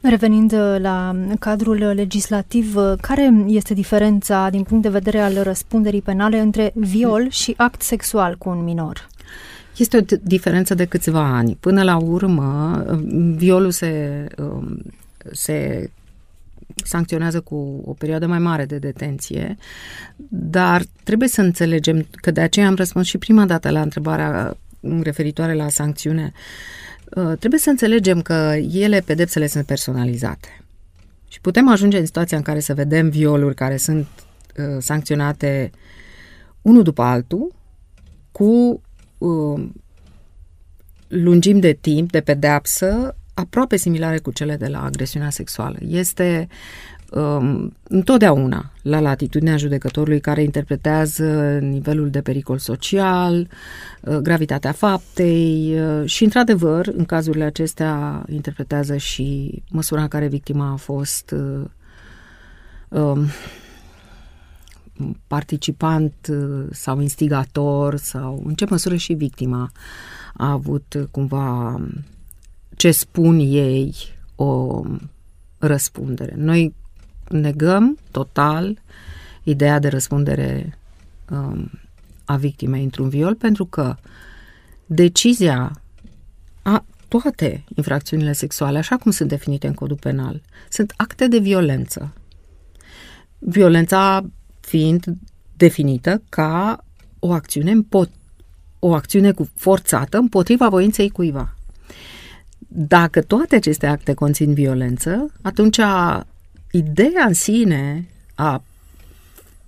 Revenind 0.00 0.52
uh, 0.52 0.76
la 0.78 1.16
cadrul 1.38 1.76
legislativ, 1.76 2.76
uh, 2.76 2.92
care 3.00 3.44
este 3.46 3.74
diferența 3.74 4.50
din 4.50 4.62
punct 4.62 4.82
de 4.82 4.88
vedere 4.88 5.18
al 5.18 5.42
răspunderii 5.42 6.02
penale 6.02 6.38
între 6.38 6.72
viol 6.74 7.30
și 7.30 7.54
act 7.56 7.82
sexual 7.82 8.36
cu 8.36 8.48
un 8.48 8.64
minor? 8.64 9.08
Este 9.76 9.96
o 9.96 10.16
diferență 10.22 10.74
de 10.74 10.84
câțiva 10.84 11.36
ani. 11.36 11.56
Până 11.60 11.82
la 11.82 11.96
urmă, 11.96 12.84
violul 13.36 13.70
se, 13.70 14.24
um, 14.38 14.82
se 15.32 15.90
sancționează 16.84 17.40
cu 17.40 17.82
o 17.84 17.92
perioadă 17.92 18.26
mai 18.26 18.38
mare 18.38 18.64
de 18.64 18.78
detenție, 18.78 19.56
dar 20.28 20.82
trebuie 21.02 21.28
să 21.28 21.40
înțelegem 21.40 22.06
că 22.10 22.30
de 22.30 22.40
aceea 22.40 22.66
am 22.66 22.74
răspuns 22.74 23.06
și 23.06 23.18
prima 23.18 23.46
dată 23.46 23.70
la 23.70 23.80
întrebarea 23.80 24.56
referitoare 25.02 25.54
la 25.54 25.68
sancțiune. 25.68 26.32
Uh, 27.16 27.32
trebuie 27.38 27.60
să 27.60 27.70
înțelegem 27.70 28.22
că 28.22 28.54
ele, 28.72 29.00
pedepsele, 29.00 29.46
sunt 29.46 29.66
personalizate. 29.66 30.60
Și 31.28 31.40
putem 31.40 31.68
ajunge 31.68 31.98
în 31.98 32.06
situația 32.06 32.36
în 32.36 32.42
care 32.42 32.60
să 32.60 32.74
vedem 32.74 33.08
violuri 33.08 33.54
care 33.54 33.76
sunt 33.76 34.06
uh, 34.58 34.64
sancționate 34.78 35.70
unul 36.62 36.82
după 36.82 37.02
altul, 37.02 37.54
cu 38.32 38.80
uh, 39.18 39.68
lungimi 41.08 41.60
de 41.60 41.72
timp, 41.72 42.10
de 42.10 42.20
pedeapsă, 42.20 43.16
aproape 43.34 43.76
similare 43.76 44.18
cu 44.18 44.30
cele 44.30 44.56
de 44.56 44.66
la 44.66 44.82
agresiunea 44.82 45.30
sexuală. 45.30 45.78
Este 45.88 46.48
um, 47.10 47.72
întotdeauna 47.82 48.72
la 48.82 49.00
latitudinea 49.00 49.56
judecătorului 49.56 50.20
care 50.20 50.42
interpretează 50.42 51.58
nivelul 51.60 52.10
de 52.10 52.20
pericol 52.20 52.58
social, 52.58 53.48
uh, 54.00 54.16
gravitatea 54.16 54.72
faptei 54.72 55.74
uh, 55.80 56.08
și, 56.08 56.24
într-adevăr, 56.24 56.86
în 56.86 57.04
cazurile 57.04 57.44
acestea 57.44 58.24
interpretează 58.28 58.96
și 58.96 59.62
măsura 59.70 60.02
în 60.02 60.08
care 60.08 60.26
victima 60.26 60.72
a 60.72 60.76
fost 60.76 61.30
uh, 61.30 61.64
um, 62.88 63.26
participant 65.26 66.14
uh, 66.30 66.66
sau 66.70 67.00
instigator 67.00 67.96
sau 67.96 68.42
în 68.46 68.54
ce 68.54 68.66
măsură 68.70 68.96
și 68.96 69.12
victima 69.12 69.70
a 70.34 70.50
avut 70.50 70.94
uh, 70.94 71.04
cumva 71.10 71.80
ce 72.76 72.90
spun 72.90 73.38
ei 73.38 73.94
o 74.34 74.82
răspundere. 75.58 76.34
Noi 76.36 76.74
negăm 77.28 77.98
total 78.10 78.78
ideea 79.42 79.78
de 79.78 79.88
răspundere 79.88 80.78
um, 81.30 81.70
a 82.24 82.36
victimei 82.36 82.82
într-un 82.82 83.08
viol 83.08 83.34
pentru 83.34 83.64
că 83.64 83.96
decizia 84.86 85.80
a 86.62 86.84
toate 87.08 87.64
infracțiunile 87.74 88.32
sexuale, 88.32 88.78
așa 88.78 88.96
cum 88.96 89.10
sunt 89.10 89.28
definite 89.28 89.66
în 89.66 89.74
codul 89.74 89.96
penal, 89.96 90.42
sunt 90.68 90.92
acte 90.96 91.28
de 91.28 91.38
violență. 91.38 92.12
Violența 93.38 94.24
fiind 94.66 95.04
definită 95.56 96.22
ca 96.28 96.84
o 97.18 97.32
acțiune, 97.32 97.72
împot- 97.72 98.20
o 98.78 98.94
acțiune 98.94 99.32
cu 99.32 99.48
forțată 99.56 100.16
împotriva 100.16 100.68
voinței 100.68 101.10
cuiva. 101.10 101.54
dacă 102.68 103.22
toate 103.22 103.54
aceste 103.56 103.86
acte 103.86 104.14
conțin 104.14 104.54
violență, 104.54 105.32
atunci 105.42 105.78
ideea 106.70 107.24
în 107.26 107.32
sine 107.32 108.08
a 108.34 108.62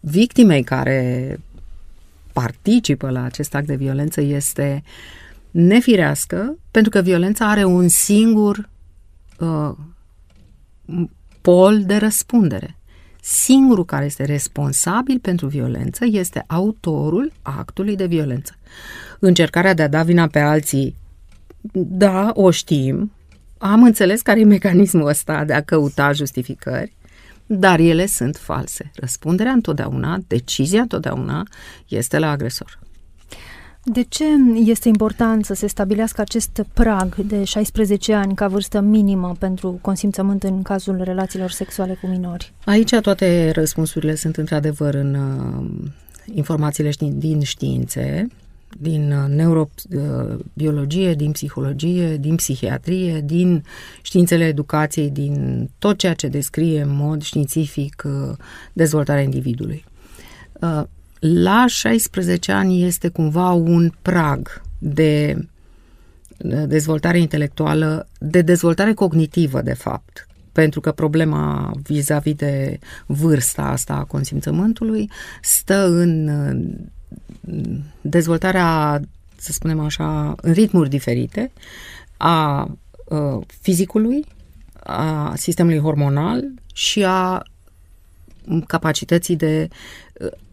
victimei 0.00 0.62
care 0.62 1.40
participă 2.32 3.10
la 3.10 3.22
acest 3.22 3.54
act 3.54 3.66
de 3.66 3.74
violență 3.74 4.20
este 4.20 4.82
nefirească, 5.50 6.56
pentru 6.70 6.90
că 6.90 7.00
violența 7.00 7.50
are 7.50 7.64
un 7.64 7.88
singur 7.88 8.68
uh, 9.38 9.72
pol 11.40 11.84
de 11.84 11.96
răspundere. 11.96 12.77
Singurul 13.30 13.84
care 13.84 14.04
este 14.04 14.24
responsabil 14.24 15.18
pentru 15.18 15.46
violență 15.46 16.04
este 16.10 16.44
autorul 16.46 17.32
actului 17.42 17.96
de 17.96 18.06
violență. 18.06 18.56
Încercarea 19.18 19.74
de 19.74 19.82
a 19.82 19.88
da 19.88 20.02
vina 20.02 20.26
pe 20.26 20.38
alții, 20.38 20.96
da, 21.72 22.30
o 22.34 22.50
știm, 22.50 23.12
am 23.58 23.82
înțeles 23.82 24.22
care 24.22 24.40
e 24.40 24.44
mecanismul 24.44 25.06
ăsta 25.06 25.44
de 25.44 25.52
a 25.52 25.62
căuta 25.62 26.12
justificări, 26.12 26.92
dar 27.46 27.78
ele 27.78 28.06
sunt 28.06 28.36
false. 28.36 28.90
Răspunderea 28.94 29.52
întotdeauna, 29.52 30.18
decizia 30.26 30.80
întotdeauna 30.80 31.46
este 31.88 32.18
la 32.18 32.30
agresor. 32.30 32.78
De 33.92 34.02
ce 34.02 34.24
este 34.64 34.88
important 34.88 35.44
să 35.44 35.54
se 35.54 35.66
stabilească 35.66 36.20
acest 36.20 36.62
prag 36.72 37.14
de 37.14 37.44
16 37.44 38.14
ani 38.14 38.34
ca 38.34 38.48
vârstă 38.48 38.80
minimă 38.80 39.36
pentru 39.38 39.78
consimțământ 39.80 40.42
în 40.42 40.62
cazul 40.62 41.00
relațiilor 41.02 41.50
sexuale 41.50 41.98
cu 42.00 42.06
minori? 42.06 42.52
Aici 42.64 42.94
toate 42.94 43.50
răspunsurile 43.50 44.14
sunt 44.14 44.36
într-adevăr 44.36 44.94
în 44.94 45.14
uh, 45.14 45.64
informațiile 46.34 46.90
ști- 46.90 47.12
din 47.12 47.40
științe, 47.40 48.26
din 48.78 49.12
uh, 49.12 49.34
neurobiologie, 49.34 51.14
din 51.14 51.30
psihologie, 51.30 52.16
din 52.16 52.34
psihiatrie, 52.34 53.20
din 53.20 53.64
științele 54.02 54.44
educației, 54.44 55.10
din 55.10 55.68
tot 55.78 55.98
ceea 55.98 56.14
ce 56.14 56.28
descrie 56.28 56.80
în 56.80 56.96
mod 56.96 57.22
științific 57.22 58.02
uh, 58.06 58.36
dezvoltarea 58.72 59.22
individului. 59.22 59.84
Uh, 61.20 61.30
la 61.32 61.64
16 61.66 62.52
ani 62.52 62.82
este 62.82 63.08
cumva 63.08 63.50
un 63.50 63.92
prag 64.02 64.62
de 64.78 65.36
dezvoltare 66.66 67.18
intelectuală, 67.18 68.08
de 68.18 68.42
dezvoltare 68.42 68.92
cognitivă, 68.92 69.60
de 69.60 69.72
fapt, 69.74 70.26
pentru 70.52 70.80
că 70.80 70.92
problema 70.92 71.72
vis-a-vis 71.82 72.34
de 72.34 72.78
vârsta 73.06 73.62
asta 73.62 73.94
a 73.94 74.04
consimțământului 74.04 75.10
stă 75.42 75.86
în 75.86 76.30
dezvoltarea, 78.00 79.00
să 79.36 79.52
spunem 79.52 79.80
așa, 79.80 80.34
în 80.36 80.52
ritmuri 80.52 80.88
diferite 80.88 81.52
a 82.16 82.70
fizicului, 83.60 84.24
a 84.84 85.34
sistemului 85.36 85.78
hormonal 85.78 86.44
și 86.72 87.04
a 87.04 87.42
capacității 88.66 89.36
de 89.36 89.68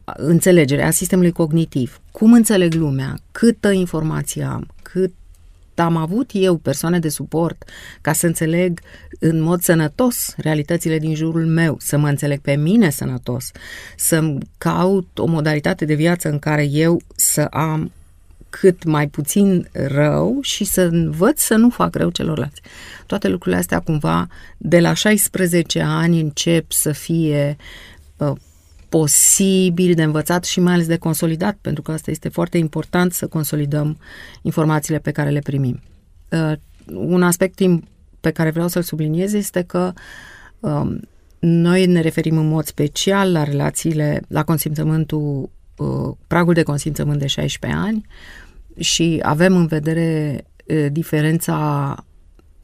înțelegere, 0.06 0.84
a 0.84 0.92
sistemului 0.92 1.32
cognitiv. 1.32 2.00
Cum 2.12 2.34
înțeleg 2.34 2.74
lumea, 2.74 3.20
câtă 3.32 3.72
informație 3.72 4.44
am, 4.44 4.68
cât 4.82 5.14
am 5.76 5.96
avut 5.96 6.30
eu 6.34 6.56
persoane 6.58 7.00
de 7.00 7.10
suport 7.10 7.64
ca 8.02 8.14
să 8.14 8.26
înțeleg 8.26 8.80
în 9.20 9.42
mod 9.42 9.62
sănătos 9.62 10.34
realitățile 10.38 11.00
din 11.00 11.16
jurul 11.16 11.46
meu, 11.46 11.78
să 11.80 11.98
mă 11.98 12.08
înțeleg 12.08 12.40
pe 12.40 12.56
mine 12.56 12.90
sănătos, 12.90 13.52
să 13.98 14.34
caut 14.58 15.18
o 15.18 15.26
modalitate 15.26 15.86
de 15.86 15.94
viață 15.94 16.30
în 16.30 16.40
care 16.40 16.64
eu 16.64 17.02
să 17.16 17.42
am 17.42 17.92
cât 18.60 18.84
mai 18.84 19.08
puțin 19.08 19.68
rău 19.72 20.38
și 20.42 20.64
să 20.64 20.82
învăț 20.82 21.42
să 21.42 21.56
nu 21.56 21.70
fac 21.70 21.96
rău 21.96 22.10
celorlalți. 22.10 22.62
Toate 23.06 23.27
lucrurile 23.27 23.60
astea 23.60 23.79
cumva 23.79 24.27
de 24.58 24.79
la 24.79 24.94
16 24.94 25.82
ani 25.82 26.20
încep 26.20 26.72
să 26.72 26.92
fie 26.92 27.58
uh, 28.18 28.36
posibil 28.90 29.94
de 29.94 30.04
învățat 30.04 30.44
și 30.44 30.60
mai 30.60 30.74
ales 30.74 30.88
de 30.88 30.98
consolidat, 30.98 31.58
pentru 31.62 31.82
că 31.82 31.92
asta 31.92 32.12
este 32.12 32.30
foarte 32.30 32.58
important 32.58 33.14
să 33.14 33.28
consolidăm 33.28 33.98
informațiile 34.42 35.00
pe 35.00 35.12
care 35.12 35.30
le 35.30 35.40
primim. 35.40 35.80
Uh, 36.32 36.52
un 36.94 37.24
aspect 37.24 37.60
pe 38.20 38.32
care 38.32 38.50
vreau 38.50 38.68
să-l 38.68 38.82
subliniez 38.82 39.34
este 39.34 39.62
că 39.62 39.94
um, 40.60 41.00
noi 41.40 41.86
ne 41.86 42.02
referim 42.02 42.38
în 42.38 42.48
mod 42.48 42.66
special 42.66 43.32
la 43.32 43.44
relațiile, 43.44 44.22
la 44.28 44.44
consimțământul, 44.44 45.50
uh, 45.78 46.16
pragul 46.28 46.54
de 46.54 46.64
consimțământ 46.64 47.20
de 47.20 47.28
16 47.28 47.80
ani 47.80 48.06
și 48.80 49.20
avem 49.24 49.56
în 49.56 49.66
vedere 49.66 50.44
uh, 50.66 50.86
diferența 50.92 51.96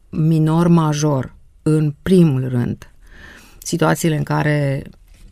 minor-major 0.10 1.36
în 1.62 1.96
primul 2.02 2.48
rând. 2.48 2.92
Situațiile 3.64 4.18
în 4.18 4.24
care 4.24 4.84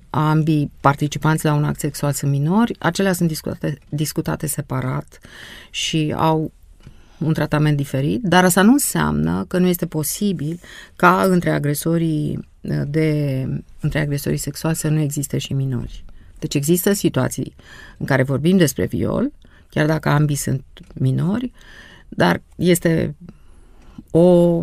ambii 0.10 0.72
participanți 0.82 1.46
la 1.46 1.54
un 1.54 1.64
act 1.64 1.80
sexual 1.80 2.12
sunt 2.12 2.32
minori, 2.32 2.76
acelea 2.80 3.14
sunt 3.14 3.28
discutate, 3.28 3.78
discutate 3.90 4.48
separat 4.48 5.20
și 5.70 6.14
au 6.18 6.52
un 7.18 7.34
tratament 7.34 7.78
diferit, 7.78 8.22
dar 8.24 8.44
asta 8.44 8.62
nu 8.62 8.72
înseamnă 8.72 9.46
că 9.48 9.58
nu 9.58 9.68
este 9.68 9.86
posibil 9.86 10.60
ca 10.96 11.24
între 11.24 11.50
agresorii 11.50 12.48
de 12.88 13.46
între 13.80 14.00
agresorii 14.00 14.38
sexuali 14.38 14.76
să 14.76 14.88
nu 14.88 15.00
existe 15.00 15.38
și 15.38 15.54
minori. 15.54 16.04
Deci 16.40 16.54
există 16.54 16.94
situații 16.94 17.56
în 17.98 18.06
care 18.06 18.24
vorbim 18.24 18.58
despre 18.58 18.86
viol, 18.86 19.32
chiar 19.70 19.86
dacă 19.86 20.10
ambii 20.10 20.36
sunt 20.36 20.64
minori, 20.94 21.52
dar 22.10 22.42
este 22.56 23.16
o 24.12 24.62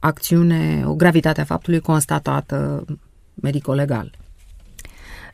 acțiune, 0.00 0.82
o 0.86 0.94
gravitate 0.94 1.40
a 1.40 1.44
faptului 1.44 1.80
constatată 1.80 2.84
medico-legal. 3.34 4.18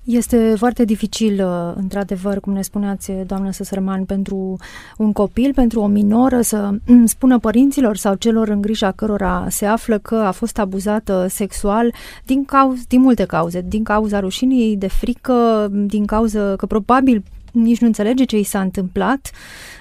Este 0.04 0.54
foarte 0.56 0.84
dificil, 0.84 1.44
uh, 1.44 1.72
într-adevăr, 1.76 2.40
cum 2.40 2.52
ne 2.52 2.62
spuneați, 2.62 3.12
doamnă 3.26 3.50
Săsărman, 3.50 4.04
pentru 4.04 4.56
un 4.96 5.12
copil, 5.12 5.52
pentru 5.54 5.80
o 5.80 5.86
minoră 5.86 6.40
să 6.40 6.70
mm, 6.86 7.06
spună 7.06 7.38
părinților 7.38 7.96
sau 7.96 8.14
celor 8.14 8.48
în 8.48 8.60
grija 8.60 8.92
cărora 8.92 9.46
se 9.50 9.66
află 9.66 9.98
că 9.98 10.14
a 10.14 10.30
fost 10.30 10.58
abuzată 10.58 11.26
sexual 11.28 11.94
din, 12.24 12.44
cauz, 12.44 12.84
din 12.88 13.00
multe 13.00 13.24
cauze, 13.24 13.64
din 13.68 13.84
cauza 13.84 14.20
rușinii, 14.20 14.76
de 14.76 14.88
frică, 14.88 15.68
din 15.70 16.04
cauza 16.04 16.56
că 16.56 16.66
probabil 16.66 17.22
nici 17.52 17.80
nu 17.80 17.86
înțelege 17.86 18.24
ce 18.24 18.38
i 18.38 18.42
s-a 18.42 18.60
întâmplat, 18.60 19.30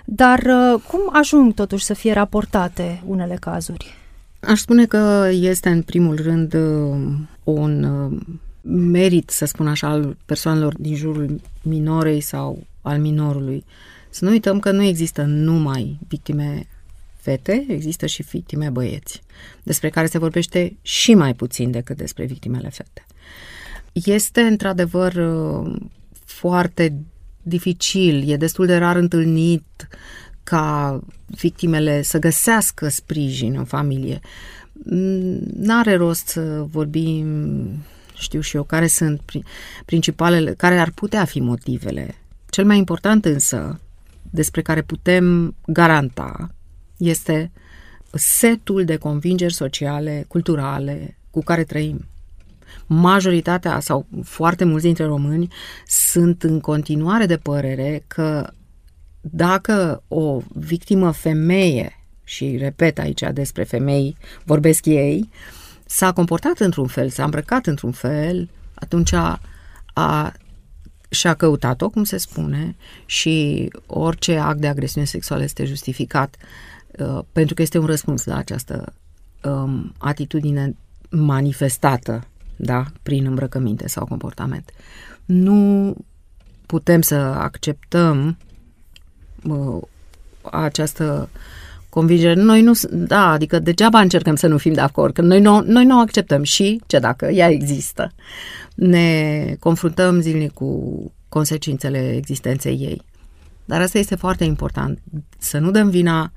dar 0.06 0.40
uh, 0.40 0.82
cum 0.88 1.00
ajung 1.12 1.54
totuși 1.54 1.86
să 1.86 1.94
fie 1.94 2.14
raportate 2.14 3.04
unele 3.06 3.38
cazuri? 3.40 3.94
Aș 4.40 4.60
spune 4.60 4.86
că 4.86 5.30
este 5.32 5.70
în 5.70 5.82
primul 5.82 6.16
rând 6.16 6.54
uh, 6.54 6.98
un 7.44 7.88
merit, 8.66 9.30
să 9.30 9.46
spun 9.46 9.68
așa, 9.68 9.88
al 9.88 10.18
persoanelor 10.26 10.76
din 10.78 10.96
jurul 10.96 11.42
minorei 11.62 12.22
sau 12.22 12.64
al 12.82 13.00
minorului. 13.00 13.66
Să 14.10 14.26
nu 14.26 14.32
uităm 14.32 14.60
că 14.60 14.72
nu 14.72 14.84
există 14.84 15.22
numai 15.22 16.00
victime 16.08 16.68
fete, 17.16 17.66
există 17.70 18.06
și 18.06 18.26
victime 18.32 18.70
băieți, 18.70 19.22
despre 19.64 19.90
care 19.90 20.08
se 20.08 20.18
vorbește 20.18 20.78
și 20.82 21.14
mai 21.14 21.34
puțin 21.34 21.72
decât 21.72 21.98
despre 21.98 22.26
victimele 22.26 22.70
fete. 22.70 23.06
Este 23.92 24.42
într-adevăr 24.42 25.14
foarte 26.26 26.96
dificil, 27.42 28.30
e 28.30 28.38
destul 28.38 28.66
de 28.66 28.78
rar 28.78 28.96
întâlnit 28.96 29.88
ca 30.44 31.00
victimele 31.28 32.02
să 32.02 32.20
găsească 32.20 32.88
sprijin 32.88 33.56
în 33.58 33.66
familie. 33.66 34.20
N-are 35.54 35.96
rost 35.96 36.28
să 36.28 36.66
vorbim 36.70 37.26
știu 38.16 38.40
și 38.40 38.56
eu 38.56 38.64
care 38.64 38.88
sunt 38.88 39.22
principalele, 39.86 40.54
care 40.54 40.80
ar 40.80 40.92
putea 40.92 41.26
fi 41.26 41.40
motivele. 41.40 42.16
Cel 42.50 42.66
mai 42.66 42.78
important 42.78 43.26
însă, 43.26 43.80
despre 44.30 44.62
care 44.62 44.82
putem 44.82 45.56
garanta, 45.66 46.56
este 46.98 47.52
setul 48.12 48.86
de 48.86 48.96
convingeri 48.96 49.54
sociale, 49.54 50.26
culturale 50.28 51.18
cu 51.30 51.44
care 51.44 51.64
trăim. 51.64 52.06
Majoritatea 52.86 53.80
sau 53.80 54.06
foarte 54.24 54.64
mulți 54.64 54.86
dintre 54.86 55.06
români 55.06 55.48
sunt 55.88 56.44
în 56.44 56.60
continuare 56.60 57.26
de 57.26 57.38
părere 57.38 58.04
că 58.08 58.50
dacă 59.22 60.04
o 60.08 60.42
victimă 60.54 61.12
femeie, 61.12 61.98
și 62.24 62.58
repet 62.58 63.00
aici 63.00 63.24
despre 63.34 63.64
femei, 63.64 64.18
vorbesc 64.44 64.86
ei, 64.86 65.30
uh, 65.30 65.63
s-a 65.94 66.12
comportat 66.14 66.60
într-un 66.60 66.88
fel, 66.88 67.10
s-a 67.10 67.24
îmbrăcat 67.24 67.66
într-un 67.66 67.92
fel, 67.92 68.50
atunci 68.74 69.12
a, 69.12 69.42
a 69.94 70.34
și-a 71.10 71.34
căutat-o, 71.34 71.90
cum 71.90 72.04
se 72.04 72.18
spune, 72.18 72.76
și 73.06 73.68
orice 73.86 74.38
act 74.38 74.60
de 74.60 74.68
agresiune 74.68 75.06
sexuală 75.06 75.44
este 75.44 75.66
justificat 75.66 76.36
uh, 77.00 77.20
pentru 77.32 77.54
că 77.54 77.62
este 77.62 77.78
un 77.78 77.86
răspuns 77.86 78.26
la 78.26 78.36
această 78.36 78.94
um, 79.44 79.94
atitudine 79.98 80.76
manifestată 81.10 82.28
da, 82.56 82.86
prin 83.04 83.26
îmbrăcăminte 83.26 83.88
sau 83.88 84.06
comportament. 84.06 84.72
Nu 85.26 85.96
putem 86.66 87.02
să 87.02 87.16
acceptăm 87.16 88.38
uh, 89.44 89.82
această 90.52 91.30
convingere. 91.94 92.34
Noi 92.34 92.62
nu, 92.62 92.72
da, 92.92 93.32
adică 93.32 93.60
degeaba 93.60 94.00
încercăm 94.00 94.36
să 94.36 94.48
nu 94.48 94.58
fim 94.58 94.74
de 94.74 94.82
acord, 94.82 95.14
că 95.14 95.22
noi 95.22 95.40
nu, 95.40 95.62
noi 95.66 95.86
nu 95.86 96.00
acceptăm 96.00 96.44
și 96.44 96.82
ce 96.88 97.00
dacă 97.00 97.26
ea 97.26 97.50
există. 97.50 98.12
Ne 98.76 99.56
confruntăm 99.60 100.22
zilnic 100.22 100.52
cu 100.54 101.12
consecințele 101.30 102.16
existenței 102.16 102.76
ei. 102.76 103.02
Dar 103.66 103.82
asta 103.82 103.98
este 103.98 104.16
foarte 104.16 104.44
important, 104.44 105.00
să 105.38 105.58
nu 105.58 105.72
dăm 105.72 105.90
vina 105.90 106.32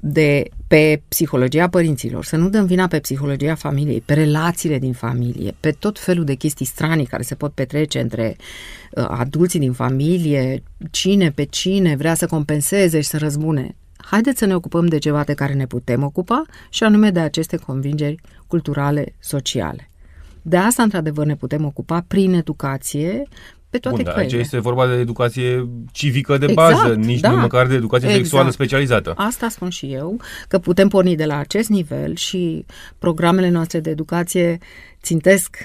de, 0.00 0.44
pe 0.66 1.02
psihologia 1.08 1.68
părinților, 1.68 2.24
să 2.24 2.36
nu 2.36 2.48
dăm 2.48 2.66
vina 2.66 2.86
pe 2.86 2.98
psihologia 2.98 3.54
familiei, 3.54 4.00
pe 4.00 4.14
relațiile 4.14 4.78
din 4.78 4.92
familie, 4.92 5.54
pe 5.60 5.70
tot 5.70 5.98
felul 5.98 6.24
de 6.24 6.34
chestii 6.34 6.66
stranii 6.66 7.06
care 7.06 7.22
se 7.22 7.34
pot 7.34 7.52
petrece 7.52 8.00
între 8.00 8.36
uh, 8.90 9.04
adulții 9.08 9.58
din 9.58 9.72
familie, 9.72 10.62
cine 10.90 11.30
pe 11.30 11.44
cine 11.44 11.96
vrea 11.96 12.14
să 12.14 12.26
compenseze 12.26 13.00
și 13.00 13.08
să 13.08 13.18
răzbune. 13.18 13.76
Haideți 14.10 14.38
să 14.38 14.46
ne 14.46 14.54
ocupăm 14.54 14.86
de 14.86 14.98
ceva 14.98 15.24
de 15.24 15.34
care 15.34 15.52
ne 15.52 15.66
putem 15.66 16.02
ocupa 16.02 16.42
și 16.70 16.84
anume 16.84 17.10
de 17.10 17.20
aceste 17.20 17.56
convingeri 17.56 18.20
culturale, 18.46 19.14
sociale. 19.18 19.90
De 20.42 20.56
asta, 20.56 20.82
într-adevăr, 20.82 21.26
ne 21.26 21.36
putem 21.36 21.64
ocupa 21.64 22.04
prin 22.08 22.34
educație, 22.34 23.22
pe 23.70 23.78
toate 23.78 24.02
Bun, 24.02 24.12
aici 24.16 24.32
este 24.32 24.58
vorba 24.58 24.86
de 24.86 24.92
educație 24.92 25.68
civică 25.92 26.38
de 26.38 26.46
exact, 26.48 26.82
bază, 26.82 26.94
nici 26.94 27.20
da, 27.20 27.30
nu 27.30 27.36
măcar 27.36 27.66
de 27.66 27.74
educație 27.74 28.08
exact. 28.08 28.24
sexuală 28.24 28.50
specializată. 28.50 29.14
Asta 29.16 29.48
spun 29.48 29.68
și 29.68 29.92
eu, 29.92 30.20
că 30.48 30.58
putem 30.58 30.88
porni 30.88 31.16
de 31.16 31.24
la 31.24 31.36
acest 31.36 31.68
nivel 31.68 32.14
și 32.16 32.64
programele 32.98 33.48
noastre 33.48 33.80
de 33.80 33.90
educație 33.90 34.58
țintesc 35.02 35.56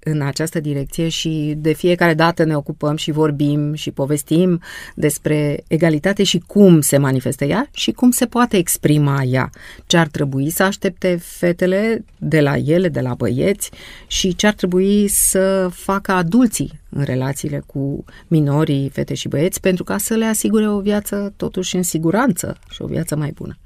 în 0.00 0.20
această 0.20 0.60
direcție 0.60 1.08
și 1.08 1.54
de 1.56 1.72
fiecare 1.72 2.14
dată 2.14 2.44
ne 2.44 2.56
ocupăm 2.56 2.96
și 2.96 3.10
vorbim 3.10 3.74
și 3.74 3.90
povestim 3.90 4.60
despre 4.94 5.62
egalitate 5.66 6.22
și 6.22 6.38
cum 6.46 6.80
se 6.80 6.96
manifestă 6.96 7.44
ea 7.44 7.68
și 7.72 7.92
cum 7.92 8.10
se 8.10 8.26
poate 8.26 8.56
exprima 8.56 9.22
ea. 9.22 9.50
Ce 9.86 9.96
ar 9.96 10.06
trebui 10.06 10.50
să 10.50 10.62
aștepte 10.62 11.18
fetele 11.22 12.04
de 12.18 12.40
la 12.40 12.56
ele, 12.56 12.88
de 12.88 13.00
la 13.00 13.14
băieți 13.14 13.70
și 14.06 14.34
ce 14.34 14.46
ar 14.46 14.54
trebui 14.54 15.08
să 15.08 15.68
facă 15.72 16.12
adulții 16.12 16.80
în 16.88 17.02
relațiile 17.02 17.62
cu 17.66 18.04
minorii, 18.28 18.88
fete 18.88 19.14
și 19.14 19.28
băieți 19.28 19.60
pentru 19.60 19.84
ca 19.84 19.98
să 19.98 20.14
le 20.14 20.24
asigure 20.24 20.68
o 20.68 20.80
viață 20.80 21.32
totuși 21.36 21.76
în 21.76 21.82
siguranță 21.82 22.58
și 22.70 22.82
o 22.82 22.86
viață 22.86 23.16
mai 23.16 23.32
bună. 23.34 23.58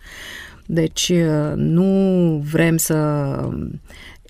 Deci 0.66 1.12
nu 1.54 2.42
vrem 2.50 2.76
să 2.76 2.94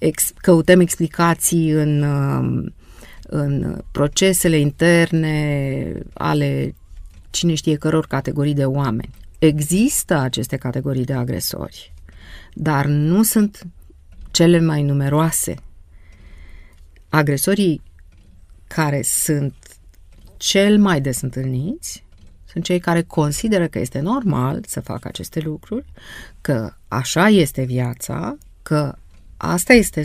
ex, 0.06 0.32
căutăm 0.36 0.80
explicații 0.80 1.70
în, 1.70 2.02
um, 2.02 2.74
în 3.22 3.82
procesele 3.90 4.58
interne 4.58 5.92
ale 6.12 6.74
cine 7.30 7.54
știe 7.54 7.76
căror 7.76 8.06
categorii 8.06 8.54
de 8.54 8.64
oameni. 8.64 9.10
Există 9.38 10.14
aceste 10.18 10.56
categorii 10.56 11.04
de 11.04 11.12
agresori, 11.12 11.92
dar 12.52 12.86
nu 12.86 13.22
sunt 13.22 13.66
cele 14.30 14.60
mai 14.60 14.82
numeroase. 14.82 15.54
Agresorii 17.08 17.82
care 18.66 19.02
sunt 19.02 19.54
cel 20.36 20.78
mai 20.78 21.00
des 21.00 21.20
întâlniți 21.20 22.04
sunt 22.44 22.64
cei 22.64 22.78
care 22.78 23.02
consideră 23.02 23.66
că 23.68 23.78
este 23.78 23.98
normal 23.98 24.60
să 24.66 24.80
facă 24.80 25.08
aceste 25.08 25.40
lucruri, 25.40 25.84
că 26.40 26.72
așa 26.88 27.28
este 27.28 27.62
viața, 27.62 28.36
că 28.62 28.94
asta 29.52 29.72
este 29.72 30.04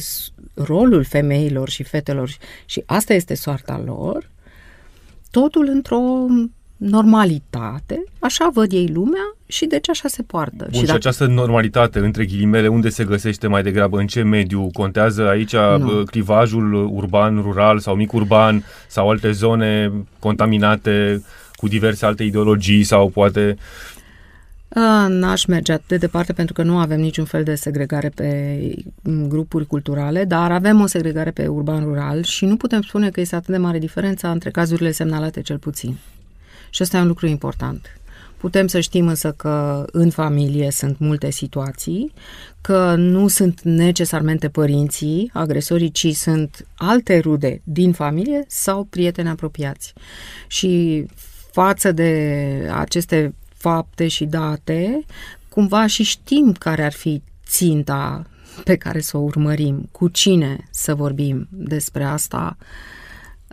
rolul 0.53 1.03
femeilor 1.03 1.69
și 1.69 1.83
fetelor 1.83 2.29
și 2.65 2.83
asta 2.85 3.13
este 3.13 3.35
soarta 3.35 3.81
lor, 3.85 4.29
totul 5.31 5.67
într-o 5.67 6.25
normalitate, 6.77 8.03
așa 8.19 8.49
văd 8.53 8.71
ei 8.71 8.87
lumea 8.93 9.35
și 9.47 9.65
deci 9.65 9.89
așa 9.89 10.07
se 10.07 10.23
poartă. 10.23 10.67
Bun, 10.71 10.79
și, 10.79 10.85
dacă... 10.85 10.97
această 10.97 11.25
normalitate, 11.25 11.99
între 11.99 12.25
ghilimele, 12.25 12.67
unde 12.67 12.89
se 12.89 13.03
găsește 13.03 13.47
mai 13.47 13.63
degrabă, 13.63 13.99
în 13.99 14.07
ce 14.07 14.21
mediu? 14.21 14.69
Contează 14.73 15.27
aici 15.27 15.55
nu. 15.55 16.03
clivajul 16.03 16.89
urban, 16.91 17.41
rural 17.41 17.79
sau 17.79 17.95
mic 17.95 18.13
urban 18.13 18.63
sau 18.87 19.09
alte 19.09 19.31
zone 19.31 19.91
contaminate 20.19 21.23
cu 21.55 21.67
diverse 21.67 22.05
alte 22.05 22.23
ideologii 22.23 22.83
sau 22.83 23.09
poate 23.09 23.57
N-aș 25.07 25.45
merge 25.45 25.71
atât 25.71 25.87
de 25.87 25.97
departe 25.97 26.33
pentru 26.33 26.53
că 26.53 26.63
nu 26.63 26.77
avem 26.77 26.99
niciun 26.99 27.25
fel 27.25 27.43
de 27.43 27.55
segregare 27.55 28.09
pe 28.09 28.59
grupuri 29.03 29.67
culturale, 29.67 30.23
dar 30.25 30.51
avem 30.51 30.81
o 30.81 30.85
segregare 30.85 31.31
pe 31.31 31.47
urban-rural 31.47 32.23
și 32.23 32.45
nu 32.45 32.57
putem 32.57 32.81
spune 32.81 33.09
că 33.09 33.19
este 33.19 33.35
atât 33.35 33.49
de 33.49 33.57
mare 33.57 33.79
diferența 33.79 34.31
între 34.31 34.51
cazurile 34.51 34.91
semnalate 34.91 35.41
cel 35.41 35.57
puțin. 35.57 35.97
Și 36.69 36.81
asta 36.81 36.97
e 36.97 37.01
un 37.01 37.07
lucru 37.07 37.27
important. 37.27 37.99
Putem 38.37 38.67
să 38.67 38.79
știm 38.79 39.07
însă 39.07 39.31
că 39.31 39.85
în 39.91 40.09
familie 40.09 40.71
sunt 40.71 40.99
multe 40.99 41.31
situații, 41.31 42.13
că 42.61 42.95
nu 42.97 43.27
sunt 43.27 43.61
necesarmente 43.61 44.49
părinții 44.49 45.29
agresorii, 45.33 45.91
ci 45.91 46.07
sunt 46.15 46.67
alte 46.75 47.19
rude 47.19 47.61
din 47.63 47.91
familie 47.91 48.43
sau 48.47 48.83
prieteni 48.83 49.29
apropiați. 49.29 49.93
Și 50.47 51.05
față 51.51 51.91
de 51.91 52.69
aceste 52.73 53.33
fapte 53.59 54.07
și 54.07 54.25
date, 54.25 55.05
cumva 55.49 55.87
și 55.87 56.03
știm 56.03 56.51
care 56.51 56.85
ar 56.85 56.91
fi 56.93 57.21
ținta 57.47 58.25
pe 58.63 58.75
care 58.75 58.99
să 58.99 59.17
o 59.17 59.19
urmărim, 59.19 59.89
cu 59.91 60.07
cine 60.07 60.67
să 60.71 60.95
vorbim 60.95 61.47
despre 61.51 62.03
asta. 62.03 62.57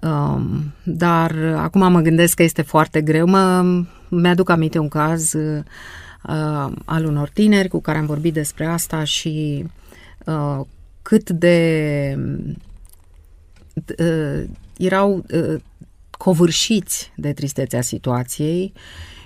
Um, 0.03 0.75
dar 0.83 1.37
acum 1.57 1.93
mă 1.93 2.01
gândesc 2.01 2.35
că 2.35 2.43
este 2.43 2.63
foarte 2.63 3.03
greu. 3.03 3.27
Mă, 3.27 3.65
mi-aduc 4.09 4.49
aminte 4.49 4.79
un 4.79 4.89
caz 4.89 5.33
uh, 5.33 5.65
al 6.85 7.05
unor 7.05 7.29
tineri 7.29 7.69
cu 7.69 7.81
care 7.81 7.99
am 7.99 8.07
vorbit 8.07 8.33
despre 8.33 8.67
asta 8.67 9.05
și 9.05 9.65
uh, 10.27 10.61
cât 11.03 11.31
de 11.31 12.19
uh, 13.99 14.45
erau 14.77 15.25
uh, 15.33 15.61
covârșiți 16.11 17.13
de 17.17 17.33
tristețea 17.33 17.81
situației 17.81 18.73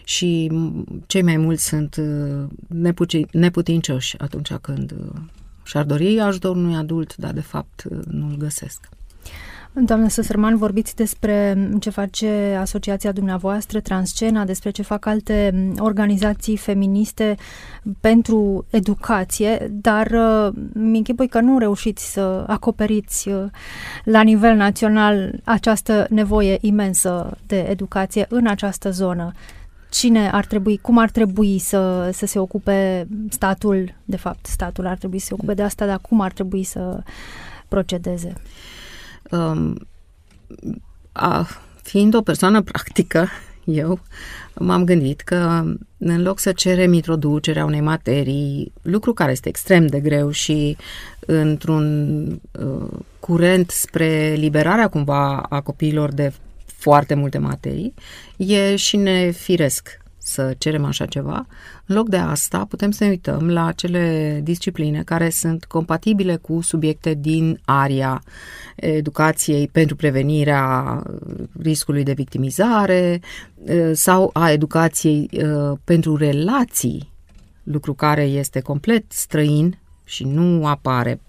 și 0.04 0.50
cei 1.06 1.22
mai 1.22 1.36
mulți 1.36 1.66
sunt 1.66 1.96
uh, 1.96 3.24
neputincioși 3.32 4.18
atunci 4.18 4.52
când 4.52 4.92
uh, 4.92 5.20
și-ar 5.62 5.84
dori 5.84 6.20
ajutor 6.20 6.56
unui 6.56 6.76
adult, 6.76 7.16
dar 7.16 7.32
de 7.32 7.40
fapt 7.40 7.82
uh, 7.90 7.98
nu-l 8.04 8.36
găsesc. 8.36 8.88
Doamna 9.72 10.08
Săsărman, 10.08 10.56
vorbiți 10.56 10.96
despre 10.96 11.68
ce 11.80 11.90
face 11.90 12.56
asociația 12.60 13.12
dumneavoastră, 13.12 13.80
Transcena, 13.80 14.44
despre 14.44 14.70
ce 14.70 14.82
fac 14.82 15.06
alte 15.06 15.68
organizații 15.78 16.56
feministe 16.56 17.36
pentru 18.00 18.64
educație, 18.70 19.68
dar 19.70 20.10
mi 20.72 20.96
închipui 20.96 21.28
că 21.28 21.40
nu 21.40 21.58
reușiți 21.58 22.12
să 22.12 22.44
acoperiți 22.46 23.30
la 24.04 24.22
nivel 24.22 24.56
național 24.56 25.40
această 25.44 26.06
nevoie 26.08 26.58
imensă 26.60 27.38
de 27.46 27.58
educație 27.58 28.26
în 28.28 28.46
această 28.46 28.90
zonă 28.90 29.32
cine 29.90 30.30
ar 30.30 30.46
trebui, 30.46 30.78
cum 30.78 30.98
ar 30.98 31.10
trebui 31.10 31.58
să, 31.58 32.10
să 32.12 32.26
se 32.26 32.38
ocupe 32.38 33.08
statul, 33.28 33.94
de 34.04 34.16
fapt, 34.16 34.46
statul 34.46 34.86
ar 34.86 34.96
trebui 34.96 35.18
să 35.18 35.26
se 35.26 35.34
ocupe 35.34 35.54
de 35.54 35.62
asta, 35.62 35.86
dar 35.86 35.98
cum 35.98 36.20
ar 36.20 36.32
trebui 36.32 36.62
să 36.62 37.02
procedeze? 37.68 38.32
Um, 39.30 39.76
a, 41.12 41.46
fiind 41.82 42.14
o 42.14 42.22
persoană 42.22 42.62
practică, 42.62 43.28
eu 43.64 44.00
m-am 44.54 44.84
gândit 44.84 45.20
că 45.20 45.64
în 45.98 46.22
loc 46.22 46.38
să 46.38 46.52
cerem 46.52 46.92
introducerea 46.92 47.64
unei 47.64 47.80
materii, 47.80 48.72
lucru 48.82 49.12
care 49.12 49.30
este 49.30 49.48
extrem 49.48 49.86
de 49.86 50.00
greu 50.00 50.30
și 50.30 50.76
într-un 51.20 52.26
uh, 52.60 52.98
curent 53.20 53.70
spre 53.70 54.34
liberarea 54.36 54.88
cumva 54.88 55.36
a 55.36 55.60
copiilor 55.60 56.12
de 56.12 56.32
foarte 56.80 57.14
multe 57.14 57.38
materii, 57.38 57.94
e 58.36 58.76
și 58.76 58.96
nefiresc 58.96 59.98
să 60.18 60.54
cerem 60.58 60.84
așa 60.84 61.06
ceva. 61.06 61.46
În 61.86 61.96
loc 61.96 62.08
de 62.08 62.16
asta, 62.16 62.64
putem 62.64 62.90
să 62.90 63.04
ne 63.04 63.10
uităm 63.10 63.50
la 63.50 63.66
acele 63.66 64.40
discipline 64.42 65.02
care 65.02 65.30
sunt 65.30 65.64
compatibile 65.64 66.36
cu 66.36 66.60
subiecte 66.60 67.14
din 67.14 67.60
aria 67.64 68.22
educației 68.76 69.68
pentru 69.68 69.96
prevenirea 69.96 71.02
riscului 71.62 72.02
de 72.02 72.12
victimizare 72.12 73.20
sau 73.92 74.30
a 74.32 74.50
educației 74.50 75.30
pentru 75.84 76.16
relații, 76.16 77.12
lucru 77.62 77.94
care 77.94 78.22
este 78.22 78.60
complet 78.60 79.04
străin 79.08 79.78
și 80.04 80.24
nu 80.24 80.66
apare. 80.66 81.20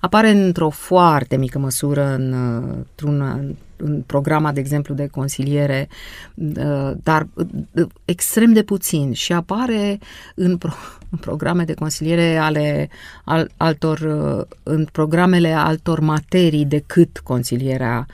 Apare 0.00 0.30
într-o 0.30 0.70
foarte 0.70 1.36
mică 1.36 1.58
măsură 1.58 2.14
în, 2.14 2.32
într-un 2.76 3.56
în 3.80 4.02
programa, 4.02 4.52
de 4.52 4.60
exemplu, 4.60 4.94
de 4.94 5.06
consiliere, 5.06 5.88
uh, 6.34 6.92
dar 7.02 7.28
uh, 7.34 7.86
extrem 8.04 8.52
de 8.52 8.62
puțin 8.62 9.12
și 9.12 9.32
apare 9.32 9.98
în, 10.34 10.56
pro, 10.56 10.70
în 11.10 11.18
programe 11.18 11.64
de 11.64 11.74
consiliere 11.74 12.36
ale 12.36 12.88
al, 13.24 13.50
altor, 13.56 13.98
uh, 13.98 14.56
în 14.62 14.84
programele 14.92 15.52
altor 15.52 16.00
materii 16.00 16.64
decât 16.64 17.18
consilierea 17.18 18.06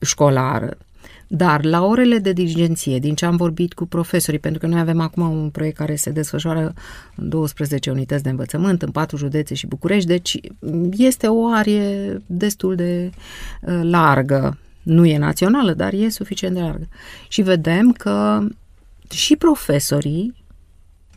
școlară. 0.00 0.76
Dar 1.34 1.64
la 1.64 1.84
orele 1.84 2.18
de 2.18 2.32
dirigenție, 2.32 2.98
din 2.98 3.14
ce 3.14 3.24
am 3.24 3.36
vorbit 3.36 3.72
cu 3.72 3.86
profesorii, 3.86 4.38
pentru 4.38 4.60
că 4.60 4.66
noi 4.66 4.80
avem 4.80 5.00
acum 5.00 5.30
un 5.30 5.50
proiect 5.50 5.76
care 5.76 5.94
se 5.94 6.10
desfășoară 6.10 6.74
în 7.16 7.28
12 7.28 7.90
unități 7.90 8.22
de 8.22 8.28
învățământ, 8.28 8.82
în 8.82 8.90
patru 8.90 9.16
județe 9.16 9.54
și 9.54 9.66
București, 9.66 10.08
deci 10.08 10.40
este 10.90 11.26
o 11.26 11.46
arie 11.46 12.22
destul 12.26 12.74
de 12.74 13.10
uh, 13.60 13.80
largă. 13.82 14.58
Nu 14.82 15.06
e 15.06 15.18
națională, 15.18 15.72
dar 15.72 15.92
e 15.92 16.08
suficient 16.08 16.54
de 16.54 16.60
largă. 16.60 16.88
Și 17.28 17.42
vedem 17.42 17.92
că 17.92 18.46
și 19.10 19.36
profesorii 19.36 20.34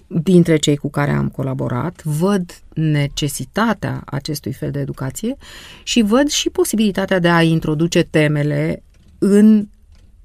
dintre 0.08 0.58
cei 0.58 0.78
cu 0.78 0.90
care 0.90 1.12
am 1.12 1.30
colaborat, 1.30 2.04
văd 2.04 2.60
necesitatea 2.74 4.02
acestui 4.06 4.54
fel 4.54 4.72
de 4.72 4.80
educație 4.80 5.36
și 5.84 6.02
văd 6.02 6.28
și 6.28 6.50
posibilitatea 6.50 7.20
de 7.20 7.30
a 7.30 7.42
introduce 7.42 8.04
temele 8.04 8.84
în 9.18 9.68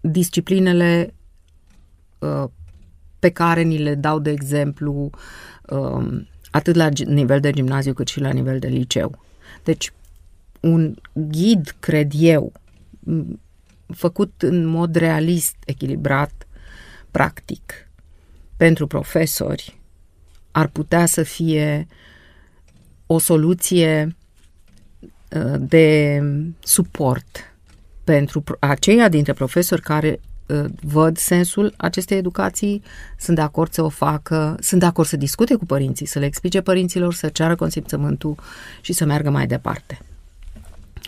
disciplinele 0.01 1.15
uh, 2.19 2.45
pe 3.19 3.31
care 3.31 3.63
ni 3.63 3.79
le 3.79 3.95
dau 3.95 4.19
de 4.19 4.31
exemplu 4.31 5.11
uh, 5.69 6.23
atât 6.51 6.75
la 6.75 6.89
nivel 7.07 7.41
de 7.41 7.51
gimnaziu 7.51 7.93
cât 7.93 8.09
și 8.09 8.21
la 8.21 8.31
nivel 8.31 8.59
de 8.59 8.69
liceu. 8.69 9.19
Deci 9.65 9.93
un 10.61 10.95
ghid, 11.13 11.77
cred 11.81 12.13
eu, 12.15 12.53
făcut 13.87 14.43
în 14.43 14.65
mod 14.65 14.95
realist, 14.95 15.57
echilibrat, 15.65 16.47
practic, 17.11 17.89
pentru 18.57 18.87
profesori, 18.87 19.79
ar 20.51 20.67
putea 20.67 21.07
să 21.07 21.23
fie 21.23 21.87
o 23.07 23.19
soluție 23.19 24.17
uh, 25.31 25.55
de 25.59 26.23
suport 26.63 27.50
pentru 28.11 28.45
aceia 28.59 29.09
dintre 29.09 29.33
profesori 29.33 29.83
care 29.83 30.21
uh, 30.47 30.65
văd 30.83 31.17
sensul 31.17 31.75
acestei 31.77 32.17
educații, 32.19 32.83
sunt 33.19 33.37
de 33.37 33.43
acord 33.43 33.73
să 33.73 33.83
o 33.83 33.89
facă, 33.89 34.57
sunt 34.61 34.81
de 34.81 34.87
acord 34.87 35.09
să 35.09 35.17
discute 35.17 35.55
cu 35.55 35.67
părinții, 35.67 36.07
să 36.07 36.19
le 36.19 36.25
explice 36.25 36.61
părinților, 36.61 37.15
să 37.15 37.29
ceară 37.29 37.55
consimțământul 37.55 38.35
și 38.81 38.93
să 38.93 39.05
meargă 39.05 39.31
mai 39.31 39.47
departe. 39.47 39.99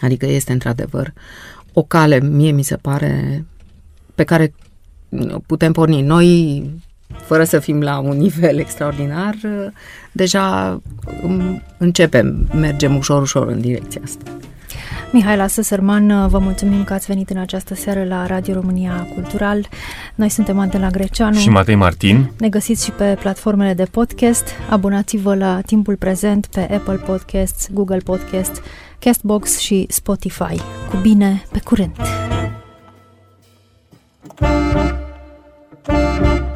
Adică 0.00 0.26
este 0.26 0.52
într-adevăr 0.52 1.12
o 1.72 1.82
cale, 1.82 2.20
mie 2.20 2.50
mi 2.50 2.62
se 2.62 2.76
pare, 2.76 3.44
pe 4.14 4.24
care 4.24 4.54
putem 5.46 5.72
porni. 5.72 6.02
Noi, 6.02 6.64
fără 7.24 7.44
să 7.44 7.58
fim 7.58 7.80
la 7.80 7.98
un 7.98 8.16
nivel 8.16 8.58
extraordinar, 8.58 9.34
deja 10.12 10.80
um, 11.22 11.62
începem, 11.78 12.48
mergem 12.54 12.96
ușor, 12.96 13.22
ușor 13.22 13.46
în 13.48 13.60
direcția 13.60 14.00
asta. 14.04 14.30
Mihaela 15.12 15.46
Săsărman, 15.46 16.28
vă 16.28 16.38
mulțumim 16.38 16.84
că 16.84 16.92
ați 16.92 17.06
venit 17.06 17.30
în 17.30 17.36
această 17.36 17.74
seară 17.74 18.04
la 18.04 18.26
Radio 18.26 18.54
România 18.54 19.06
Cultural. 19.14 19.68
Noi 20.14 20.28
suntem 20.28 20.58
Antena 20.58 20.90
Greceanu. 20.90 21.38
Și 21.38 21.48
Matei 21.48 21.74
Martin. 21.74 22.30
Ne 22.38 22.48
găsiți 22.48 22.84
și 22.84 22.90
pe 22.90 23.16
platformele 23.20 23.74
de 23.74 23.84
podcast. 23.84 24.48
Abonați-vă 24.70 25.34
la 25.34 25.60
timpul 25.60 25.96
prezent 25.96 26.46
pe 26.46 26.60
Apple 26.60 26.96
Podcasts, 26.96 27.68
Google 27.72 28.00
Podcasts, 28.04 28.60
Castbox 28.98 29.58
și 29.58 29.86
Spotify. 29.88 30.56
Cu 30.90 30.96
bine, 31.02 31.42
pe 31.52 31.60
curând! 31.64 31.96
thank 35.84 36.42
you 36.42 36.51